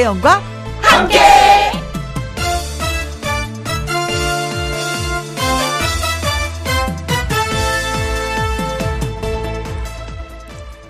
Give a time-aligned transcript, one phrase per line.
[0.00, 0.40] 김혜영과
[0.80, 1.18] 함께.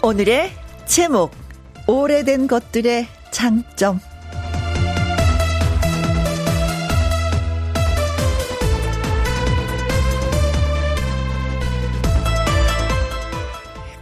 [0.01, 0.53] 오늘의
[0.87, 1.33] 제목
[1.89, 4.01] 오래된 것들의 장점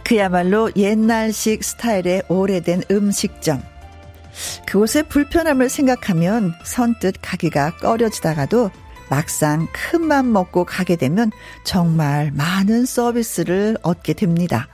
[0.03, 3.68] 그야말로 옛날식 스타일의 오래된 음식점.
[4.65, 8.71] 그곳의 불편함을 생각하면 선뜻 가기가 꺼려지다가도
[9.09, 11.31] 막상 큰 맘 먹고 가게 되면
[11.63, 14.67] 정말 많은 서비스를 얻게 됩니다.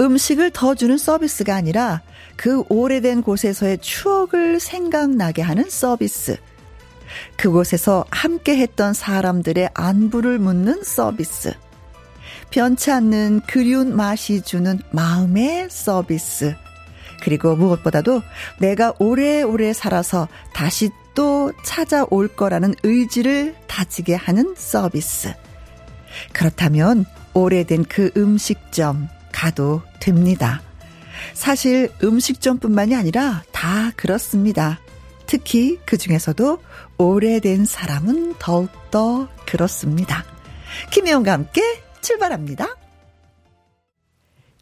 [0.00, 2.02] 음식을 더 주는 서비스가 아니라
[2.36, 6.36] 그 오래된 곳에서의 추억을 생각나게 하는 서비스.
[7.36, 11.52] 그곳에서 함께 했던 사람들의 안부를 묻는 서비스.
[12.50, 16.54] 변치 않는 그리운 맛이 주는 마음의 서비스.
[17.22, 18.22] 그리고 무엇보다도
[18.58, 25.32] 내가 오래오래 살아서 다시 또 찾아올 거라는 의지를 다지게 하는 서비스.
[26.32, 30.60] 그렇다면 오래된 그 음식점 가도 됩니다.
[31.32, 34.80] 사실 음식점뿐만이 아니라 다 그렇습니다.
[35.26, 36.58] 특히 그 중에서도
[36.98, 40.24] 오래된 사람은 더욱더 그렇습니다.
[40.90, 41.62] 김혜영과 함께
[42.00, 42.81] 출발합니다.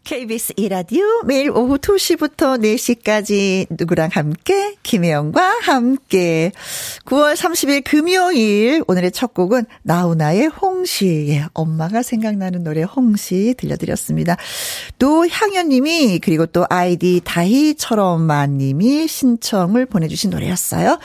[0.05, 6.53] KBS 이라디오 매일 오후 2시부터 4시까지 누구랑 함께 김혜영과 함께
[7.05, 14.37] 9월 30일 금요일 오늘의 첫 곡은 나훈아의 홍시 예, 엄마가 생각나는 노래 홍시 들려드렸습니다.
[14.98, 20.98] 또 향연님이 그리고 또 아이디 다희처럼만 님이 신청을 보내주신 노래였어요.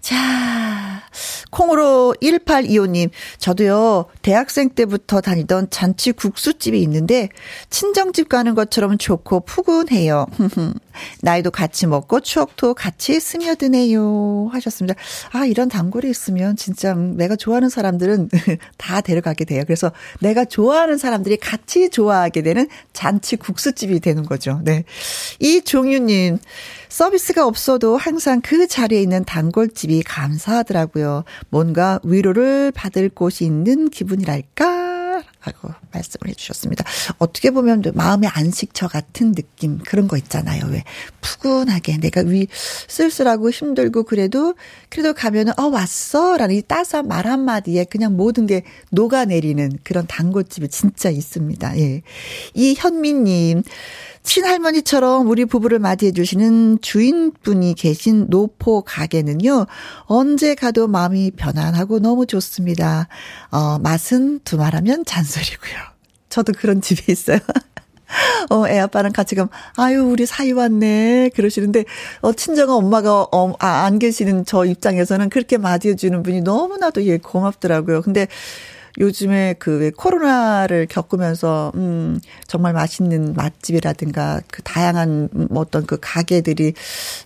[0.00, 1.02] 자,
[1.50, 7.28] 콩으로 1825님, 저도요, 대학생 때부터 다니던 잔치 국수집이 있는데,
[7.68, 10.26] 친정집 가는 것처럼 좋고 푸근해요.
[11.22, 14.48] 나이도 같이 먹고 추억도 같이 스며드네요.
[14.52, 14.94] 하셨습니다.
[15.32, 18.30] 아, 이런 단골이 있으면 진짜 내가 좋아하는 사람들은
[18.76, 19.64] 다 데려가게 돼요.
[19.66, 24.60] 그래서 내가 좋아하는 사람들이 같이 좋아하게 되는 잔치 국수집이 되는 거죠.
[24.64, 24.84] 네.
[25.40, 26.38] 이종유님,
[26.90, 31.24] 서비스가 없어도 항상 그 자리에 있는 단골집이 감사하더라고요.
[31.48, 35.22] 뭔가 위로를 받을 곳이 있는 기분이랄까?
[35.38, 36.84] 하고 말씀을 해주셨습니다.
[37.18, 40.66] 어떻게 보면 마음의 안식처 같은 느낌 그런 거 있잖아요.
[40.70, 40.84] 왜
[41.20, 42.46] 푸근하게 내가 위
[42.88, 44.54] 쓸쓸하고 힘들고 그래도
[44.88, 51.10] 그래도 가면은 어 왔어라는 이 따스한 말 한마디에 그냥 모든 게 녹아내리는 그런 단골집이 진짜
[51.10, 51.78] 있습니다.
[51.78, 52.02] 예.
[52.54, 53.62] 이 현미님
[54.22, 59.66] 친할머니처럼 우리 부부를 맞이해 주시는 주인분이 계신 노포 가게는요,
[60.04, 63.08] 언제 가도 마음이 편안하고 너무 좋습니다.
[63.50, 65.79] 어, 맛은 두말하면 잔소리고요.
[66.30, 67.38] 저도 그런 집에 있어요.
[68.50, 71.30] 어, 애 아빠랑 같이 가면, 아유, 우리 사이 왔네.
[71.34, 71.84] 그러시는데,
[72.22, 78.02] 어, 친정은 엄마가, 어, 아, 안 계시는 저 입장에서는 그렇게 맞이해주는 분이 너무나도 예, 고맙더라고요.
[78.02, 78.26] 근데,
[78.98, 86.74] 요즘에 그 코로나를 겪으면서 음 정말 맛있는 맛집이라든가 그 다양한 어떤 그 가게들이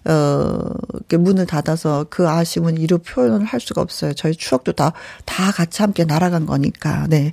[0.04, 0.58] 어
[1.10, 4.12] 문을 닫아서 그 아쉬움은 이루 표현을 할 수가 없어요.
[4.12, 7.06] 저희 추억도 다다 같이 함께 날아간 거니까.
[7.08, 7.32] 네.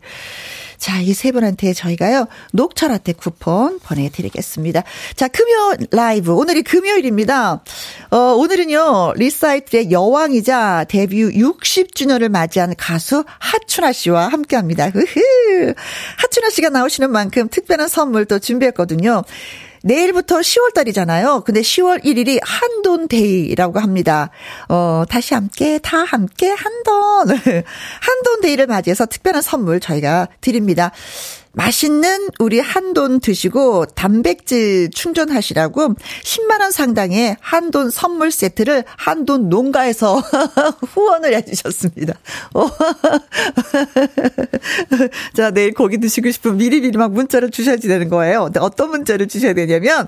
[0.82, 4.82] 자, 이 세 분한테 저희가요, 녹차 라떼 쿠폰 보내드리겠습니다.
[5.16, 6.34] 자, 금요 라이브.
[6.34, 7.64] 오늘이 금요일입니다.
[8.10, 14.90] 어, 오늘은요, 리사이틀의 여왕이자 데뷔 60주년을 맞이한 가수 하춘화 씨와 함께 합니다.
[14.90, 15.76] 흐흐.
[16.18, 19.22] 하춘화 씨가 나오시는 만큼 특별한 선물 도 준비했거든요.
[19.84, 21.44] 내일부터 10월달이잖아요.
[21.44, 24.30] 근데 10월 1일이 한돈 데이라고 합니다.
[24.70, 27.38] 어, 다시 함께, 다 함께 한돈.
[28.02, 30.92] 한돈 데이를 맞이해서 특별한 선물 저희가 드립니다.
[31.54, 40.22] 맛있는 우리 한돈 드시고 단백질 충전하시라고 10만원 상당의 한돈 선물 세트를 한돈 농가에서
[40.94, 42.14] 후원을 해주셨습니다.
[45.36, 48.50] 자, 내일 고기 드시고 싶으면 미리미리 막 문자를 주셔야 되는 거예요.
[48.60, 50.08] 어떤 문자를 주셔야 되냐면,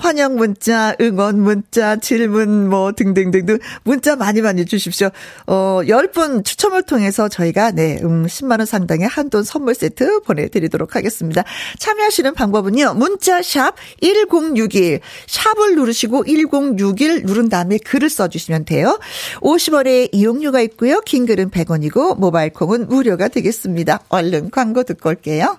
[0.00, 5.10] 환영 문자, 응원 문자, 질문 뭐 등등등등 문자 많이 많이 주십시오.
[5.46, 10.96] 어, 10분 추첨을 통해서 저희가 네, 음 10만 원 상당의 한돈 선물 세트 보내 드리도록
[10.96, 11.44] 하겠습니다.
[11.78, 12.94] 참여하시는 방법은요.
[12.94, 18.98] 문자 샵 1061 샵을 누르시고 1061 누른 다음에 글을 써 주시면 돼요.
[19.40, 21.00] 50원의 이용료가 있고요.
[21.00, 24.00] 긴 글은 100원이고 모바일 콩은 무료가 되겠습니다.
[24.08, 25.58] 얼른 광고 듣고 올게요.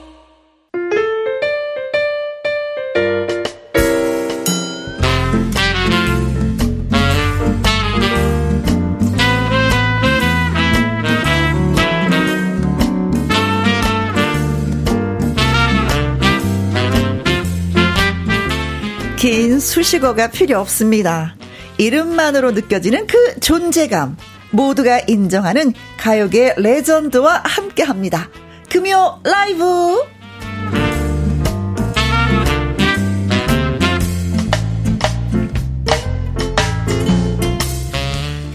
[19.21, 21.35] 긴 수식어가 필요 없습니다.
[21.77, 24.17] 이름만으로 느껴지는 그 존재감.
[24.49, 28.31] 모두가 인정하는 가요계 레전드와 함께 합니다.
[28.71, 30.01] 금요 라이브!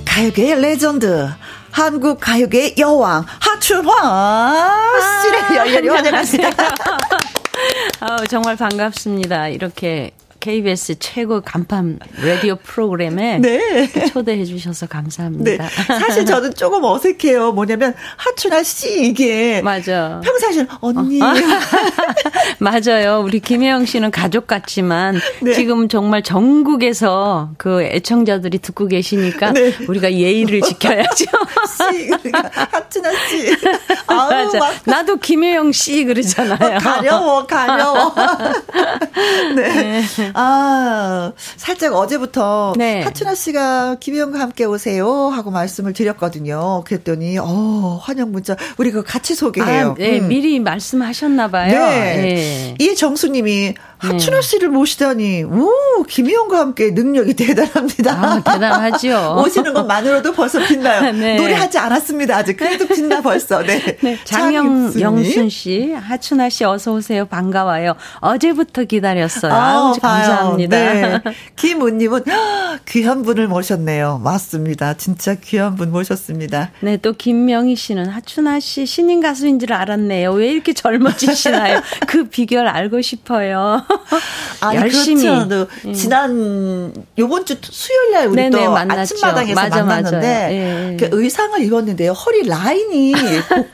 [0.05, 1.29] 가요계의 레전드.
[1.71, 4.73] 한국 가요계의 여왕, 하춘화
[5.23, 6.51] 씨를 열렬히 환영합니다.
[8.01, 9.47] 아우, 정말 반갑습니다.
[9.47, 10.11] 이렇게
[10.47, 13.89] KBS 최고 간판 라디오 프로그램에 네.
[14.13, 15.67] 초대해 주셔서 감사합니다.
[15.67, 15.69] 네.
[15.99, 17.51] 사실 저는 조금 어색해요.
[17.51, 20.21] 뭐냐면 하춘아 씨 이게 맞아.
[20.23, 21.35] 평상시에 언니 어.
[22.61, 23.23] 맞아요.
[23.25, 25.53] 우리 김혜영 씨는 가족 같지만 네.
[25.53, 29.75] 지금 정말 전국에서 그 애청자들이 듣고 계시니까 네.
[29.89, 31.25] 우리가 예의를 지켜야죠.
[31.91, 33.57] 씨 그러니까 하춘아 씨.
[34.07, 34.59] 아우, 맞아.
[34.61, 34.75] 막.
[34.85, 36.79] 나도 김혜영 씨 그러잖아요.
[36.79, 38.15] 가려워 가려워.
[39.57, 40.03] 네.
[40.17, 40.33] 네.
[40.39, 43.01] 아, 살짝 어제부터 네.
[43.03, 46.85] 하춘아 씨가 김혜영과 함께 오세요 하고 말씀을 드렸거든요.
[46.85, 49.93] 그랬더니 어, 환영 문자 우리 그 같이 소개해요.
[49.93, 50.29] 아, 네, 음.
[50.29, 51.73] 미리 말씀하셨나 봐요.
[51.73, 52.17] 네.
[52.17, 52.75] 네.
[52.79, 58.13] 이 정수 님이 하춘아 씨를 모시다니, 오, 김희영과 함께 능력이 대단합니다.
[58.13, 59.43] 아, 대단하죠.
[59.47, 61.13] 오시는 것만으로도 벌써 빛나요.
[61.17, 61.37] 네.
[61.37, 62.37] 노래하지 않았습니다.
[62.37, 62.57] 아직.
[62.57, 63.63] 그래도 빛나 벌써.
[63.63, 63.97] 네.
[64.03, 64.19] 네.
[64.25, 67.25] 장영순 씨, 하춘아 씨 어서 오세요.
[67.27, 67.95] 반가워요.
[68.21, 69.53] 어제부터 기다렸어요.
[69.53, 70.77] 아, 감사합니다.
[70.77, 71.21] 네.
[71.57, 72.25] 김은님은
[72.87, 74.21] 귀한 분을 모셨네요.
[74.23, 74.95] 맞습니다.
[74.95, 76.71] 진짜 귀한 분 모셨습니다.
[76.81, 80.33] 네, 또 김명희 씨는 하춘아 씨 신인 가수인 줄 알았네요.
[80.33, 81.81] 왜 이렇게 젊어지시나요?
[82.07, 83.86] 그 비결 알고 싶어요.
[84.61, 85.23] 아니, 열심히.
[85.23, 85.67] 그렇죠.
[85.85, 85.93] 음.
[85.93, 89.01] 지난 요번 주 수요일 날 우리 네네, 또 만났죠.
[89.01, 90.97] 아침마당에서 맞아, 만났는데 예.
[90.97, 92.13] 그 의상을 입었는데요.
[92.13, 93.15] 허리 라인이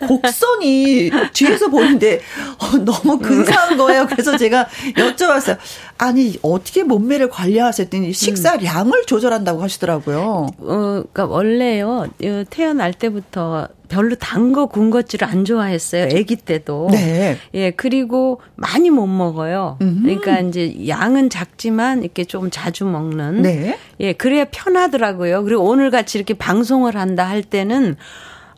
[0.09, 2.21] 곡, 선이 뒤에서 보는데
[2.59, 4.07] 어, 너무 근사한 거예요.
[4.07, 4.67] 그래서 제가
[4.97, 5.59] 여쭤봤어요.
[5.99, 9.07] 아니 어떻게 몸매를 관리하셨더니 식사량을 음.
[9.07, 10.49] 조절한다고 하시더라고요.
[10.59, 12.07] 어, 그러니까 원래요
[12.51, 16.05] 태어날 때부터 별로 단 거 군 것질을 안 좋아했어요.
[16.05, 16.89] 아기 때도.
[16.91, 17.37] 네.
[17.53, 19.77] 예, 그리고 많이 못 먹어요.
[19.83, 20.03] 음흠.
[20.03, 23.43] 그러니까 이제 양은 작지만 이렇게 좀 자주 먹는.
[23.43, 23.79] 네.
[24.01, 25.45] 예, 그래야 편하더라고요.
[25.45, 27.97] 그리고 오늘 같이 이렇게 방송을 한다 할 때는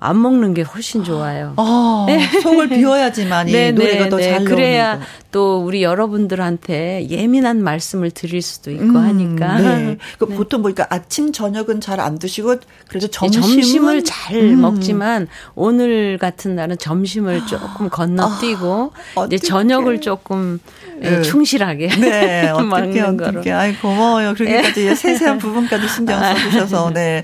[0.05, 1.55] 안 먹는 게 훨씬 좋아요.
[1.56, 2.29] 아, 네.
[2.43, 4.45] 속을 비워야지만 이 네, 노래가 네, 더잘 네.
[4.45, 5.01] 그래야
[5.33, 9.59] 또 우리 여러분들한테 예민한 말씀을 드릴 수도 있고 음, 하니까.
[9.59, 9.97] 네.
[10.19, 10.35] 그 네.
[10.37, 12.56] 보통 보니까 아침 저녁은 잘 안 드시고
[12.89, 14.61] 그래서 점심은 점심을 잘 음.
[14.61, 20.59] 먹지만 오늘 같은 날은 점심을 조금 건너뛰고 아, 이제 저녁을 조금
[21.00, 21.23] 네.
[21.23, 23.43] 충실하게 네, 먹는 거로.
[23.53, 24.35] 아이 고마워요.
[24.35, 27.23] 그렇게까지 세세한 부분까지 신경 써주셔서 네.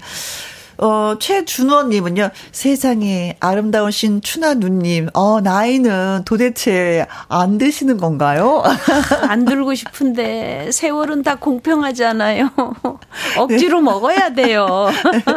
[0.81, 8.62] 어, 최준원님은요, 세상에 아름다운 신 추나 누님, 어, 나이는 도대체 안 드시는 건가요?
[9.29, 12.50] 안 들고 싶은데, 세월은 다 공평하잖아요.
[13.37, 13.85] 억지로 네.
[13.85, 14.88] 먹어야 돼요.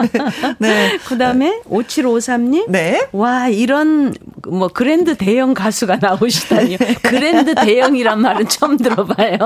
[0.60, 0.98] 네.
[1.06, 2.70] 그 다음에, 5753님.
[2.70, 3.08] 네.
[3.12, 4.14] 와, 이런,
[4.48, 6.78] 뭐, 그랜드 대형 가수가 나오시다니요.
[7.02, 9.38] 그랜드 대형이란 말은 처음 들어봐요.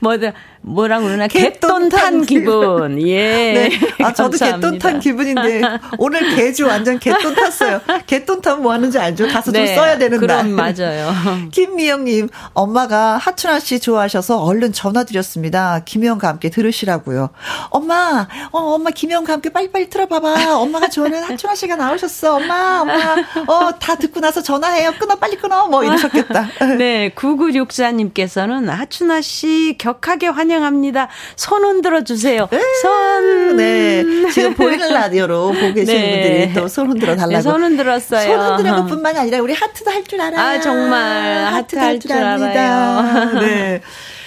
[0.00, 0.32] 뭐다,
[0.62, 3.00] 뭐라고 그러나 개돈 탄 기분.
[3.06, 3.52] 예.
[3.52, 3.70] 네.
[4.04, 5.60] 아 저도 개돈 탄 기분인데
[5.98, 7.80] 오늘 개주 완전 개돈 탔어요.
[8.06, 9.26] 개돈 타면 뭐 하는지 알죠?
[9.28, 9.66] 가서 네.
[9.66, 10.74] 좀 써야 되는 그럼 날.
[10.74, 11.12] 맞아요.
[11.52, 15.80] 김미영님 엄마가 하춘아 씨 좋아하셔서 얼른 전화 드렸습니다.
[15.84, 17.30] 김미영과 함께 들으시라고요.
[17.70, 20.56] 엄마, 어 엄마 김미영과 함께 빨리빨리 틀어봐봐.
[20.58, 22.36] 엄마가 좋아하는 하춘아 씨가 나오셨어.
[22.36, 23.16] 엄마, 엄마,
[23.48, 24.92] 어 다 듣고 나서 전화해요.
[24.98, 25.66] 끊어 빨리 끊어.
[25.66, 26.48] 뭐 이러셨겠다.
[26.78, 30.52] 네, 9964님께서는 하춘아 씨 격하게 환영.
[30.52, 31.08] 환영합니다.
[31.36, 32.46] 손 흔들어 주세요.
[32.50, 32.60] 네.
[32.82, 33.56] 손.
[33.56, 34.04] 네.
[34.32, 36.22] 지금 보이는 라디오로 보고 계시는 네.
[36.22, 37.34] 분들이 또손 흔들어 달라고.
[37.34, 38.36] 네, 손 흔들었어요.
[38.36, 40.40] 손 흔드는 것뿐만 아니라 우리 하트도 할 줄 알아요.
[40.40, 41.44] 아, 정말.
[41.52, 43.40] 하트, 할줄 알아요.
[43.40, 43.80] 네.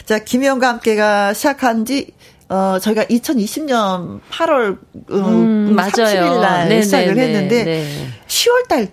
[0.06, 2.08] 자, 김영과 함께가 시작한 지
[2.48, 4.78] 어, 저희가 2020년 8월,
[5.12, 8.08] 음, 음, 30일 날 네, 시작을 네, 했는데, 네.
[8.28, 8.88] 10월 달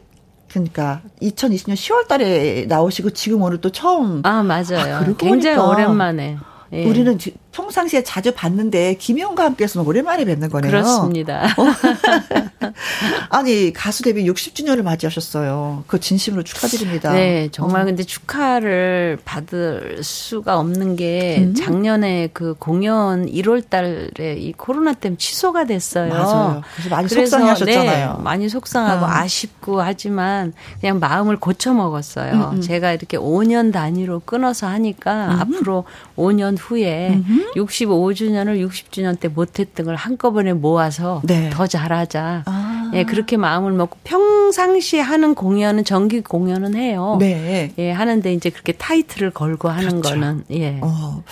[0.51, 4.97] 그러니까 2020년 10월 달에 나오시고 지금 오늘 또 처음 아 맞아요.
[4.97, 6.37] 아, 굉장히 오랜만에
[6.75, 6.85] 예.
[6.85, 7.19] 우리는
[7.53, 10.71] 평상시에 자주 봤는데 김용과 함께해서 오랜만에 뵙는 거네요.
[10.71, 11.55] 그렇습니다.
[11.59, 11.65] 어.
[13.29, 15.85] 아니 가수 데뷔 60주년을 맞이하셨어요.
[15.87, 17.13] 그 진심으로 축하드립니다.
[17.13, 17.85] 네, 정말 어.
[17.85, 21.55] 근데 축하를 받을 수가 없는 게 음.
[21.55, 26.09] 작년에 그 공연 1월달에 이 코로나 때문에 취소가 됐어요.
[26.09, 26.63] 맞아요.
[26.77, 28.15] 그래서 많이 그래서 속상하셨잖아요.
[28.17, 29.09] 네, 많이 속상하고 어.
[29.09, 32.33] 아쉽고 하지만 그냥 마음을 고쳐 먹었어요.
[32.33, 32.61] 음, 음.
[32.63, 35.41] 제가 이렇게 5년 단위로 끊어서 하니까 음.
[35.41, 35.85] 앞으로
[36.17, 37.42] 5년 후에 음.
[37.55, 41.51] 65주년을 60주년 때 못했던 걸 한꺼번에 모아서 네.
[41.51, 42.43] 더 잘하자.
[42.47, 42.72] 아.
[42.93, 47.17] 예, 그렇게 마음을 먹고 평상시에 하는 공연은 정기 공연은 해요.
[47.19, 47.73] 네.
[47.79, 50.11] 예, 하는데 이제 그렇게 타이틀을 걸고 하는 그렇죠.
[50.11, 50.79] 거는 예.
[50.83, 51.23] 어.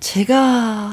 [0.00, 0.36] 제가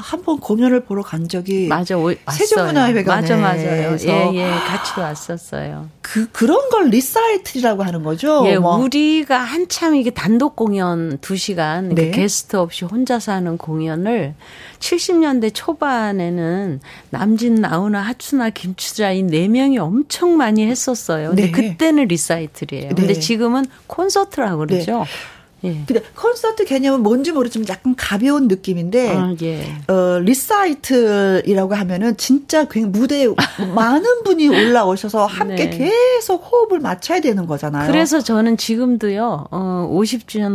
[0.02, 1.96] 한번 공연을 보러 간 적이 맞아
[2.30, 3.96] 세종문화회관에 맞아 맞아요.
[4.02, 4.50] 예, 예.
[4.66, 5.88] 같이 왔었어요.
[6.02, 8.44] 그 그런 걸 리사이틀이라고 하는 거죠.
[8.46, 8.76] 예, 뭐.
[8.76, 12.10] 우리가 한참 이게 단독 공연 2시간 네.
[12.10, 14.34] 게스트 없이 혼자서 하는 공연을
[14.78, 16.80] 70년대 초반에는
[17.10, 21.28] 남진, 나훈아, 하춘화, 김추자 이 네 명이 엄청 많이 했었어요.
[21.30, 21.50] 근데 네.
[21.50, 22.88] 그때는 리사이틀이에요.
[22.90, 22.94] 네.
[22.94, 24.98] 근데 지금은 콘서트라고 그러죠.
[25.00, 25.04] 네.
[25.66, 25.82] 예.
[25.86, 29.76] 근데 콘서트 개념은 뭔지 모르지만 약간 가벼운 느낌인데 아, 예.
[29.88, 33.26] 어 리사이틀이라고 하면은 진짜 굉장히 무대에
[33.74, 35.90] 많은 분이 올라오셔서 함께 네.
[36.16, 37.90] 계속 호흡을 맞춰야 되는 거잖아요.
[37.90, 39.46] 그래서 저는 지금도요.
[39.50, 40.54] 어 50주년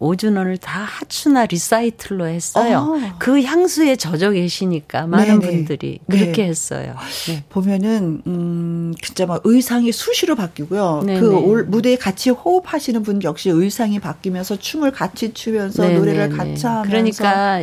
[0.00, 2.96] 55주년을 다 하츠나 리사이틀로 했어요.
[2.96, 3.16] 어.
[3.18, 5.52] 그 향수에 젖어 계시니까 많은 네네.
[5.52, 6.48] 분들이 그렇게 네.
[6.48, 6.94] 했어요.
[7.28, 7.44] 네.
[7.48, 11.02] 보면은 음 진짜 막 의상이 수시로 바뀌고요.
[11.06, 11.20] 네네.
[11.20, 15.98] 그 올, 무대에 같이 호흡하시는 분 역시 의상이 바뀌면 하면서 춤을 같이 추면서 네네네.
[15.98, 16.68] 노래를 네, 같이 네.
[16.68, 17.62] 하면서 그러니까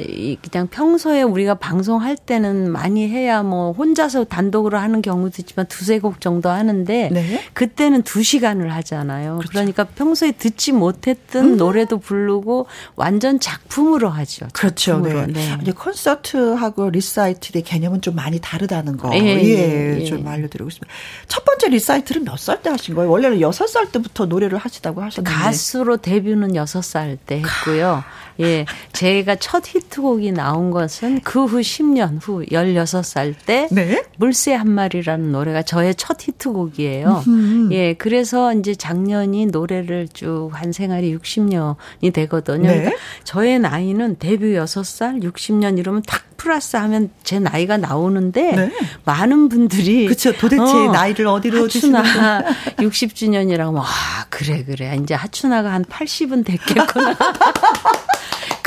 [0.50, 6.22] 그냥 평소에 우리가 방송할 때는 많이 해야 뭐 혼자서 단독으로 하는 경우도 있지만 두세 곡
[6.22, 7.42] 정도 하는데 네.
[7.54, 9.38] 그때는 두 시간을 하잖아요.
[9.38, 9.52] 그렇죠.
[9.52, 11.58] 그러니까 평소에 듣지 못했던 음.
[11.58, 14.48] 노래도 부르고 완전 작품으로 하죠.
[14.54, 14.94] 그렇죠.
[14.94, 15.28] 작품으로.
[15.28, 15.34] 네.
[15.34, 15.58] 네.
[15.62, 19.12] 이제 콘서트하고 리사이틀의 개념은 좀 많이 다르다는 거.
[19.14, 20.04] 예, 예, 예.
[20.06, 20.94] 좀 알려드리고 싶습니다.
[21.28, 23.10] 첫 번째 리사이틀은 몇 살 때 하신 거예요?
[23.10, 28.04] 원래는 여섯 살 때부터 노래를 하시다고 하셨는데 가수로 데뷔는 6살 때 했고요.
[28.40, 28.66] 예.
[28.94, 34.04] 제가 첫 히트곡이 나온 것은 그 후 10년 후 16살 때 네?
[34.18, 37.24] 물새 한 마리라는 노래가 저의 첫 히트곡이에요.
[37.28, 37.74] 음흠.
[37.74, 37.94] 예.
[37.94, 42.68] 그래서 이제 작년이 노래를 쭉 한 생활이 60년이 되거든요.
[42.70, 42.76] 네?
[42.80, 48.72] 그러니까 저의 나이는 데뷔 6살, 60년 이러면 탁 플러스 하면 제 나이가 나오는데 네.
[49.06, 50.32] 많은 분들이 그렇죠.
[50.38, 52.44] 도대체 어, 나이를 어디로 하추나
[52.78, 53.86] 60주년이라고 와
[54.30, 57.16] 그래 그래 이제 하추나가 한 80은 됐겠구나.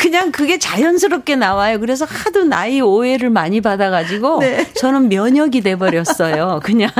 [0.02, 1.78] 그냥 그게 자연스럽게 나와요.
[1.78, 4.66] 그래서 하도 나이 오해를 많이 받아가지고 네.
[4.74, 6.58] 저는 면역이 돼버렸어요.
[6.64, 6.90] 그냥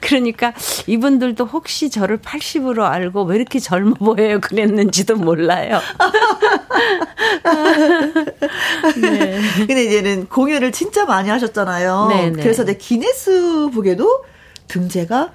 [0.00, 0.52] 그러니까
[0.88, 5.78] 이분들도 혹시 저를 80으로 알고 왜 이렇게 젊어 보여요 그랬는지도 몰라요.
[9.00, 9.40] 네.
[9.58, 12.06] 근데 이제는 공연을 진짜 많이 하셨잖아요.
[12.08, 12.30] 네네.
[12.30, 12.42] 네.
[12.42, 14.24] 그래서 이제 기네스북에도
[14.66, 15.30] 등재가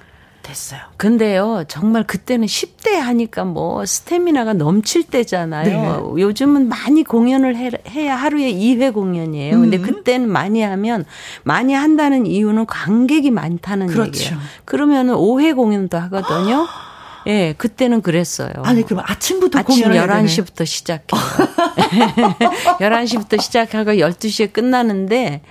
[0.46, 0.80] 됐어요.
[0.96, 6.12] 근데요, 정말 그때는 10대 하니까 뭐 스태미나가 넘칠 때잖아요.
[6.14, 6.22] 네.
[6.22, 9.58] 요즘은 많이 공연을 해, 야 하루에 2회 공연이에요.
[9.60, 9.82] 근데 음.
[9.82, 11.04] 그때는 많이 하면
[11.42, 14.22] 많이 한다는 이유는 관객이 많다는 그렇죠.
[14.22, 14.38] 얘기예요.
[14.64, 16.66] 그러면은 5회 공연도 하거든요.
[17.26, 18.52] 예, 네, 그때는 그랬어요.
[18.62, 21.20] 아니, 그럼 아침부터 아침 11시부터 시작해요.
[22.78, 25.42] 11시부터 시작하고 12시에 끝나는데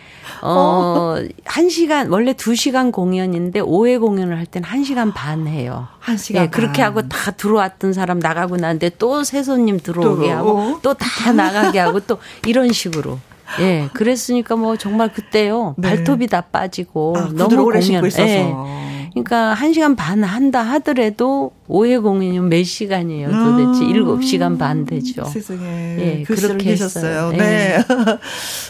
[0.41, 1.15] 어,
[1.45, 5.87] 1시간, 원래 2시간 공연인데 5회 공연을 할 때는 1시간 반 해요.
[6.03, 10.93] 1시간 예, 그렇게 하고 다 들어왔던 사람 나가고 나는데 또 새 손님 들어오게 하고 또
[10.93, 13.19] 다 나가게 하고 또 이런 식으로.
[13.59, 15.75] 예, 그랬으니까 뭐 정말 그때요.
[15.77, 15.87] 네.
[15.89, 18.01] 발톱이 다 빠지고 아, 너무 공연.
[18.27, 18.94] 예.
[19.15, 23.85] 그러니까 1시간 반 한다 하더라도 5회 공연이면 몇 시간이에요 도대체?
[23.85, 24.19] 음.
[24.19, 25.23] 7시간 반 되죠.
[25.25, 25.95] 세상에.
[25.99, 27.31] 예, 그렇게 하셨어요.
[27.31, 27.37] 네.
[27.37, 27.83] 네.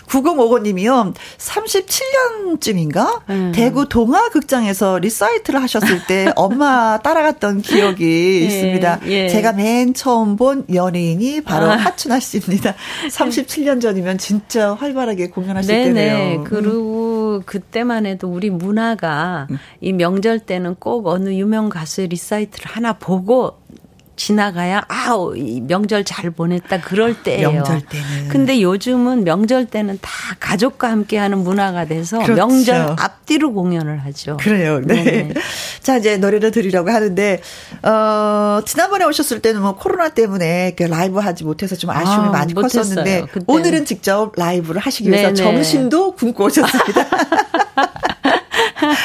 [0.08, 1.14] 9055님이요.
[1.38, 3.22] 37년쯤인가?
[3.30, 3.52] 음.
[3.54, 9.00] 대구 동화극장에서 리사이틀을 하셨을 때 엄마 따라갔던 기억이 예, 있습니다.
[9.08, 9.30] 예.
[9.30, 11.76] 제가 맨 처음 본 연예인이 바로 아.
[11.76, 12.76] 하춘화 씨입니다.
[13.10, 15.94] 37년 전이면 진짜 활발하게 공연하실 네네.
[15.94, 16.40] 때네요.
[16.40, 16.44] 음.
[16.46, 19.58] 그리고 그때만 해도 우리 문화가 음.
[19.82, 23.58] 이 명절 때는 꼭 어느 유명 가수의 리사이틀을 하나 하나 보고
[24.16, 27.52] 지나가야 아우 명절 잘 보냈다 그럴 때예요.
[27.52, 28.28] 명절 때는.
[28.30, 32.36] 근데 요즘은 명절 때는 다 가족과 함께하는 문화가 돼서 그렇죠.
[32.36, 34.38] 명절 앞뒤로 공연을 하죠.
[34.38, 34.80] 그래요.
[34.84, 35.04] 네.
[35.04, 35.34] 네네.
[35.82, 37.42] 자 이제 노래를 드리려고 하는데
[37.84, 42.54] 어 지난번에 오셨을 때는 뭐 코로나 때문에 그 라이브 하지 못해서 좀 아쉬움이 아, 많이
[42.54, 45.36] 컸었는데 오늘은 직접 라이브를 하시기 위해서 네네.
[45.36, 47.06] 점심도 굶고 오셨습니다.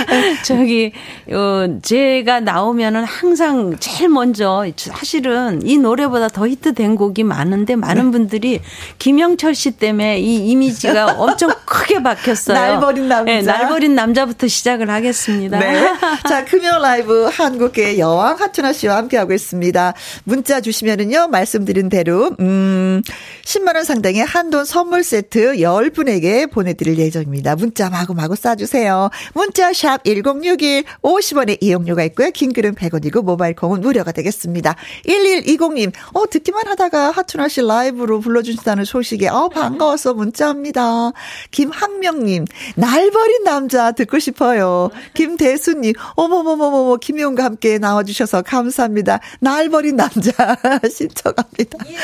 [0.44, 0.92] 저기
[1.30, 8.10] 어 제가 나오면은 항상 제일 먼저 사실은 이 노래보다 더 히트된 곡이 많은데 많은 네.
[8.10, 8.60] 분들이
[8.98, 12.56] 김영철 씨 때문에 이 이미지가 엄청 크게 박혔어요.
[12.56, 13.32] 날 버린 남자.
[13.32, 15.58] 네, 날 버린 남자부터 시작을 하겠습니다.
[15.58, 15.92] 네.
[16.28, 19.94] 자, 금요 라이브 한국의 여왕 하춘아 씨와 함께하고 있습니다.
[20.24, 23.02] 문자 주시면은요, 말씀드린 대로, 음,
[23.44, 27.56] 10만원 상당의 한돈 선물 세트 10분에게 보내드릴 예정입니다.
[27.56, 29.10] 문자 마구마구 쏴주세요.
[29.34, 32.30] 문자 샵 1061, 50원의 이용료가 있고요.
[32.30, 34.76] 긴 글은 100원이고, 모바일 콩은 무료가 되겠습니다.
[35.06, 41.12] 1120님, 어, 듣기만 하다가 하춘아 씨 라이브로 불러주신다는 소식에, 어, 반가워서 문자합니다.
[41.50, 42.44] 김학명님,
[42.76, 44.90] 날 버린 남자 듣고 싶어요.
[45.14, 49.20] 김대수님, 어머머머머머, 김용과 함께 나와주셔서 감사합니다.
[49.40, 50.30] 날 버린 남자
[50.90, 51.78] 신청합니다.
[51.86, 51.96] 예,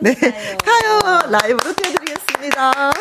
[0.00, 0.14] 네.
[0.14, 1.20] 가요.
[1.30, 2.92] 라이브로 띄워드리겠습니다.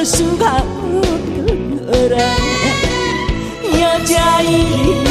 [0.00, 2.16] 어쩔 수가 없더라
[3.78, 5.04] 여자일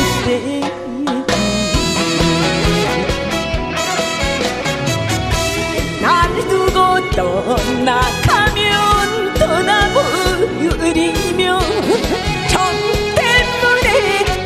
[6.01, 6.75] 때날 두고
[7.11, 8.63] 떠나가면
[9.35, 10.79] 떠나버리며
[12.49, 12.57] 정
[13.15, 13.87] 때문에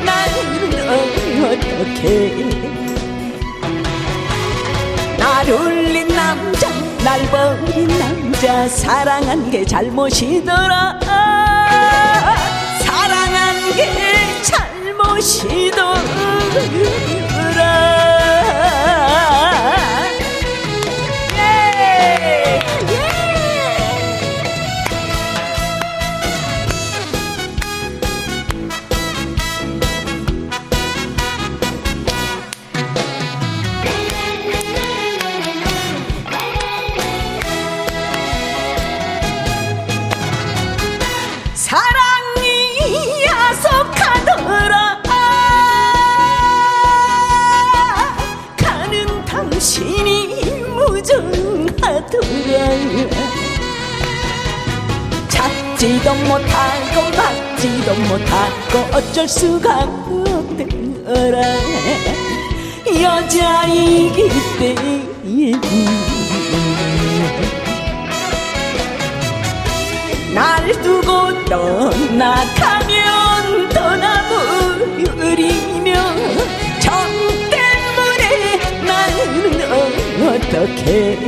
[0.04, 0.40] 나는
[1.40, 2.02] 어떻게.
[5.18, 6.70] 날 울린 남자
[7.02, 7.88] 날 버린
[8.44, 11.00] 남자 사랑한 게 잘못이더라.
[12.82, 13.90] 사랑한 게
[14.42, 15.94] 잘못이더라
[55.84, 61.42] 찾지도 못하고 받지도 못하고 어쩔 수가 없더라.
[63.02, 65.52] 여자이기 때문에
[70.34, 72.94] 날 두고 떠나가면
[73.70, 75.14] 떠나버리며
[76.80, 76.94] 정
[77.52, 79.20] 때문에 나는
[80.30, 81.20] 어떻게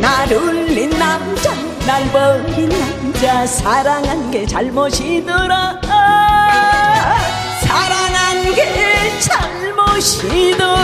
[0.00, 1.53] 날 울린 남자
[1.86, 5.80] 날 버린 남자 사랑한 게 잘못이더라.
[7.60, 10.74] 사랑한 게 잘못이더라.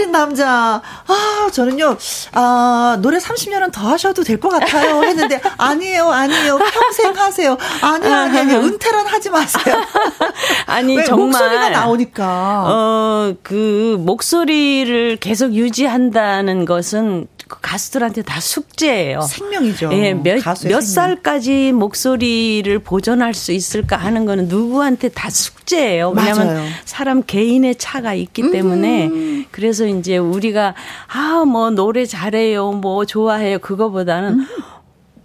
[0.00, 0.80] 어린 남자.
[1.12, 1.96] 아, 저는요,
[2.32, 5.02] 아, 노래 30년은 더 하셔도 될 것 같아요.
[5.02, 6.58] 했는데, 아니에요, 아니에요.
[6.58, 7.56] 평생 하세요.
[7.82, 8.58] 아니요, 아니요.
[8.64, 9.76] 은퇴란 하지 마세요.
[10.66, 11.26] 아니, 정말.
[11.26, 12.64] 목소리가 나오니까.
[12.66, 19.22] 어, 그, 목소리를 계속 유지한다는 것은 그 가수들한테 다 숙제예요.
[19.22, 19.90] 생명이죠.
[19.92, 20.80] 예, 몇, 몇.
[20.80, 26.10] 살까지 목소리를 보존할 수 있을까 하는 거는 누구한테 다 숙제예요.
[26.10, 29.44] 왜냐하면 사람 개인의 차가 있기 때문에 음.
[29.50, 30.74] 그래서 이제 우리가
[31.08, 32.72] 아, 뭐 노래 잘해요.
[32.72, 33.58] 뭐 좋아해요.
[33.58, 34.46] 그거보다는 음.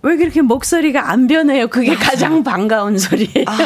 [0.01, 1.67] 왜 그렇게 목소리가 안 변해요?
[1.67, 2.11] 그게 맞아.
[2.11, 3.45] 가장 반가운 소리예요.
[3.47, 3.57] 아.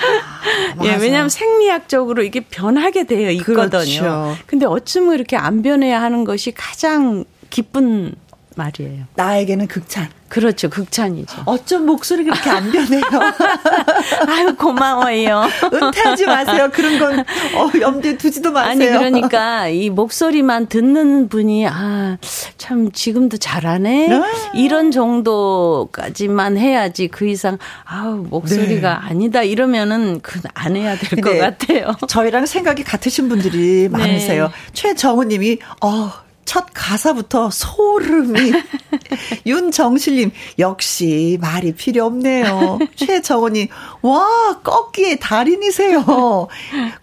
[0.84, 3.68] 예, 왜냐하면 생리학적으로 이게 변하게 되어 있거든요.
[3.68, 4.36] 그렇죠.
[4.46, 8.14] 근데 어쩌면 이렇게 안 변해야 하는 것이 가장 기쁜
[8.56, 9.04] 말이에요.
[9.14, 10.08] 나에게는 극찬.
[10.28, 10.68] 그렇죠.
[10.70, 11.42] 극찬이죠.
[11.46, 13.02] 어쩜 목소리가 그렇게 안 변해요?
[14.28, 15.42] 아유, 고마워요.
[15.72, 16.68] 은퇴하지 마세요.
[16.72, 18.70] 그런 건, 어, 염두에 두지도 마세요.
[18.70, 22.18] 아니, 그러니까 이 목소리만 듣는 분이, 아,
[22.58, 24.08] 참, 지금도 잘하네?
[24.08, 24.22] 네.
[24.54, 29.08] 이런 정도까지만 해야지 그 이상, 아우, 목소리가 네.
[29.08, 29.42] 아니다.
[29.42, 31.96] 이러면은 그안 해야 될 것 같아요.
[32.06, 34.46] 저희랑 생각이 같으신 분들이 많으세요.
[34.46, 34.52] 네.
[34.74, 36.12] 최정우 님이, 어,
[36.50, 38.52] 첫 가사부터 소름이.
[39.46, 42.80] 윤정실님, 역시 말이 필요 없네요.
[42.96, 43.68] 최정원님,
[44.02, 46.48] 와, 꺾기의 달인이세요.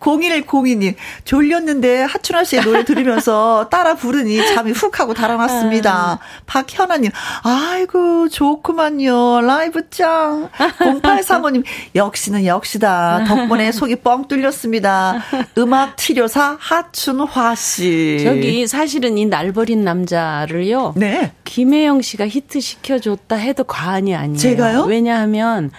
[0.01, 6.19] 0102님, 졸렸는데 하춘아 씨의 노래 들으면서 따라 부르니 잠이 훅 하고 달아났습니다.
[6.45, 7.11] 박현아님,
[7.43, 9.39] 아이고, 좋구만요.
[9.43, 10.49] 라이브 짱.
[10.57, 11.63] 0835님,
[11.95, 13.23] 역시는 역시다.
[13.25, 15.23] 덕분에 속이 뻥 뚫렸습니다.
[15.57, 18.19] 음악 치료사 하춘화 씨.
[18.25, 20.93] 저기 사실은 이날 버린 남자를요.
[20.95, 21.31] 네.
[21.43, 24.37] 김혜영 씨가 히트 시켜줬다 해도 과언이 아니에요.
[24.37, 24.81] 제가요?
[24.85, 25.69] 왜냐하면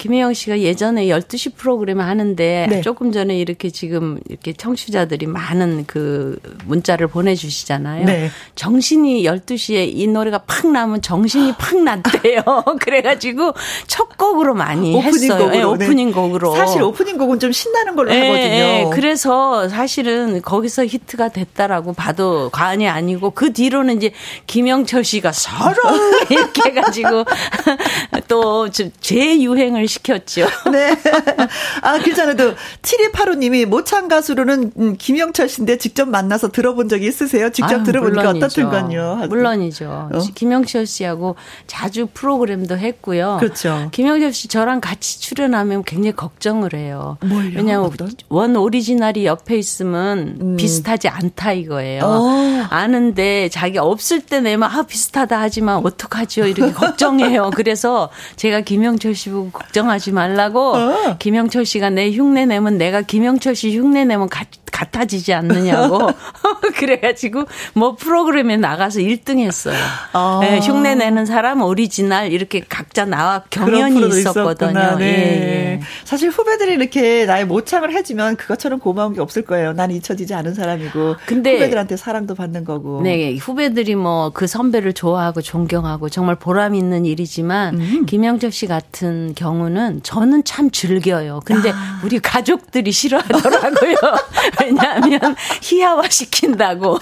[0.00, 2.80] 김혜영 씨가 예전에 12시 프로그램 하는데 네.
[2.80, 8.06] 조금 전에 이렇게 지금 이렇게 청취자들이 많은 그 문자를 보내주시잖아요.
[8.06, 8.30] 네.
[8.54, 12.42] 정신이 12시에 이 노래가 팍 나면 정신이 팍 났대요.
[12.80, 13.52] 그래가지고
[13.88, 15.38] 첫 곡으로 많이 오프닝 했어요.
[15.38, 16.56] 곡으로, 네, 오프닝 곡으로.
[16.56, 18.48] 사실 오프닝 곡은 좀 신나는 걸로 네, 하거든요.
[18.48, 18.90] 네.
[18.94, 24.12] 그래서 사실은 거기서 히트가 됐다라고 봐도 과언이 아니고 그 뒤로는 이제
[24.46, 25.76] 김영철 씨가 서로
[26.30, 27.26] 이렇게 해가지고
[28.28, 30.46] 또 재유행을 시켰죠.
[30.72, 30.96] 네.
[31.82, 37.50] 아, 그전에도 7285님이 모창 가수로는 음, 김영철 씨인데 직접 만나서 들어본 적이 있으세요?
[37.50, 39.26] 직접 아유, 들어보니까 어떻던가요?
[39.28, 40.08] 물론이죠.
[40.12, 40.18] 어?
[40.34, 43.38] 김영철 씨하고 자주 프로그램도 했고요.
[43.40, 43.88] 그렇죠.
[43.92, 47.18] 김영철 씨 저랑 같이 출연하면 굉장히 걱정을 해요.
[47.22, 47.52] 뭘요?
[47.56, 48.10] 왜냐하면 어떤?
[48.28, 50.56] 원 오리지널이 옆에 있으면 음.
[50.56, 52.02] 비슷하지 않다 이거예요.
[52.04, 52.66] 어.
[52.70, 56.46] 아는데 자기 없을 때 내면 아 비슷하다 하지만 어떡하죠?
[56.46, 57.50] 이렇게 걱정해요.
[57.54, 61.16] 그래서 제가 김영철 씨 보고 걱정 하지 말라고 어.
[61.18, 66.10] 김영철 씨가 내 흉내 내면 내가 김영철 씨 흉내 내면 가, 같아지지 않느냐고.
[66.76, 69.76] 그래가지고 뭐 프로그램에 나가서 1등 했어요.
[70.14, 70.38] 어.
[70.42, 74.96] 네, 흉내 내는 사람 오리지널 이렇게 각자 나와 경연이 있었거든요.
[74.98, 75.04] 네.
[75.04, 75.80] 예, 예.
[76.04, 79.72] 사실 후배들이 이렇게 나의 모창을 해주면 그것처럼 고마운 게 없을 거예요.
[79.72, 81.16] 난 잊혀지지 않은 사람이고.
[81.26, 83.02] 근데 후배들한테 사랑도 받는 거고.
[83.02, 88.06] 네, 후배들이 뭐 그 선배를 좋아하고 존경하고 정말 보람 있는 일이지만 음.
[88.06, 91.40] 김영철 씨 같은 경우는 저는 참 즐겨요.
[91.44, 92.00] 근데 아.
[92.04, 93.96] 우리 가족들이 싫어하더라고요.
[94.60, 96.98] 왜냐하면 희화화 시킨다고.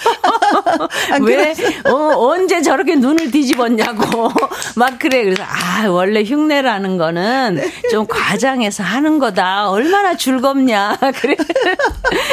[1.10, 4.30] 아, 왜 어, 언제 저렇게 눈을 뒤집었냐고
[4.76, 5.24] 막 그래.
[5.24, 7.88] 그래서 아 원래 흉내라는 거는 네.
[7.90, 9.70] 좀 과장해서 하는 거다.
[9.70, 10.98] 얼마나 즐겁냐.
[11.20, 11.36] 그래.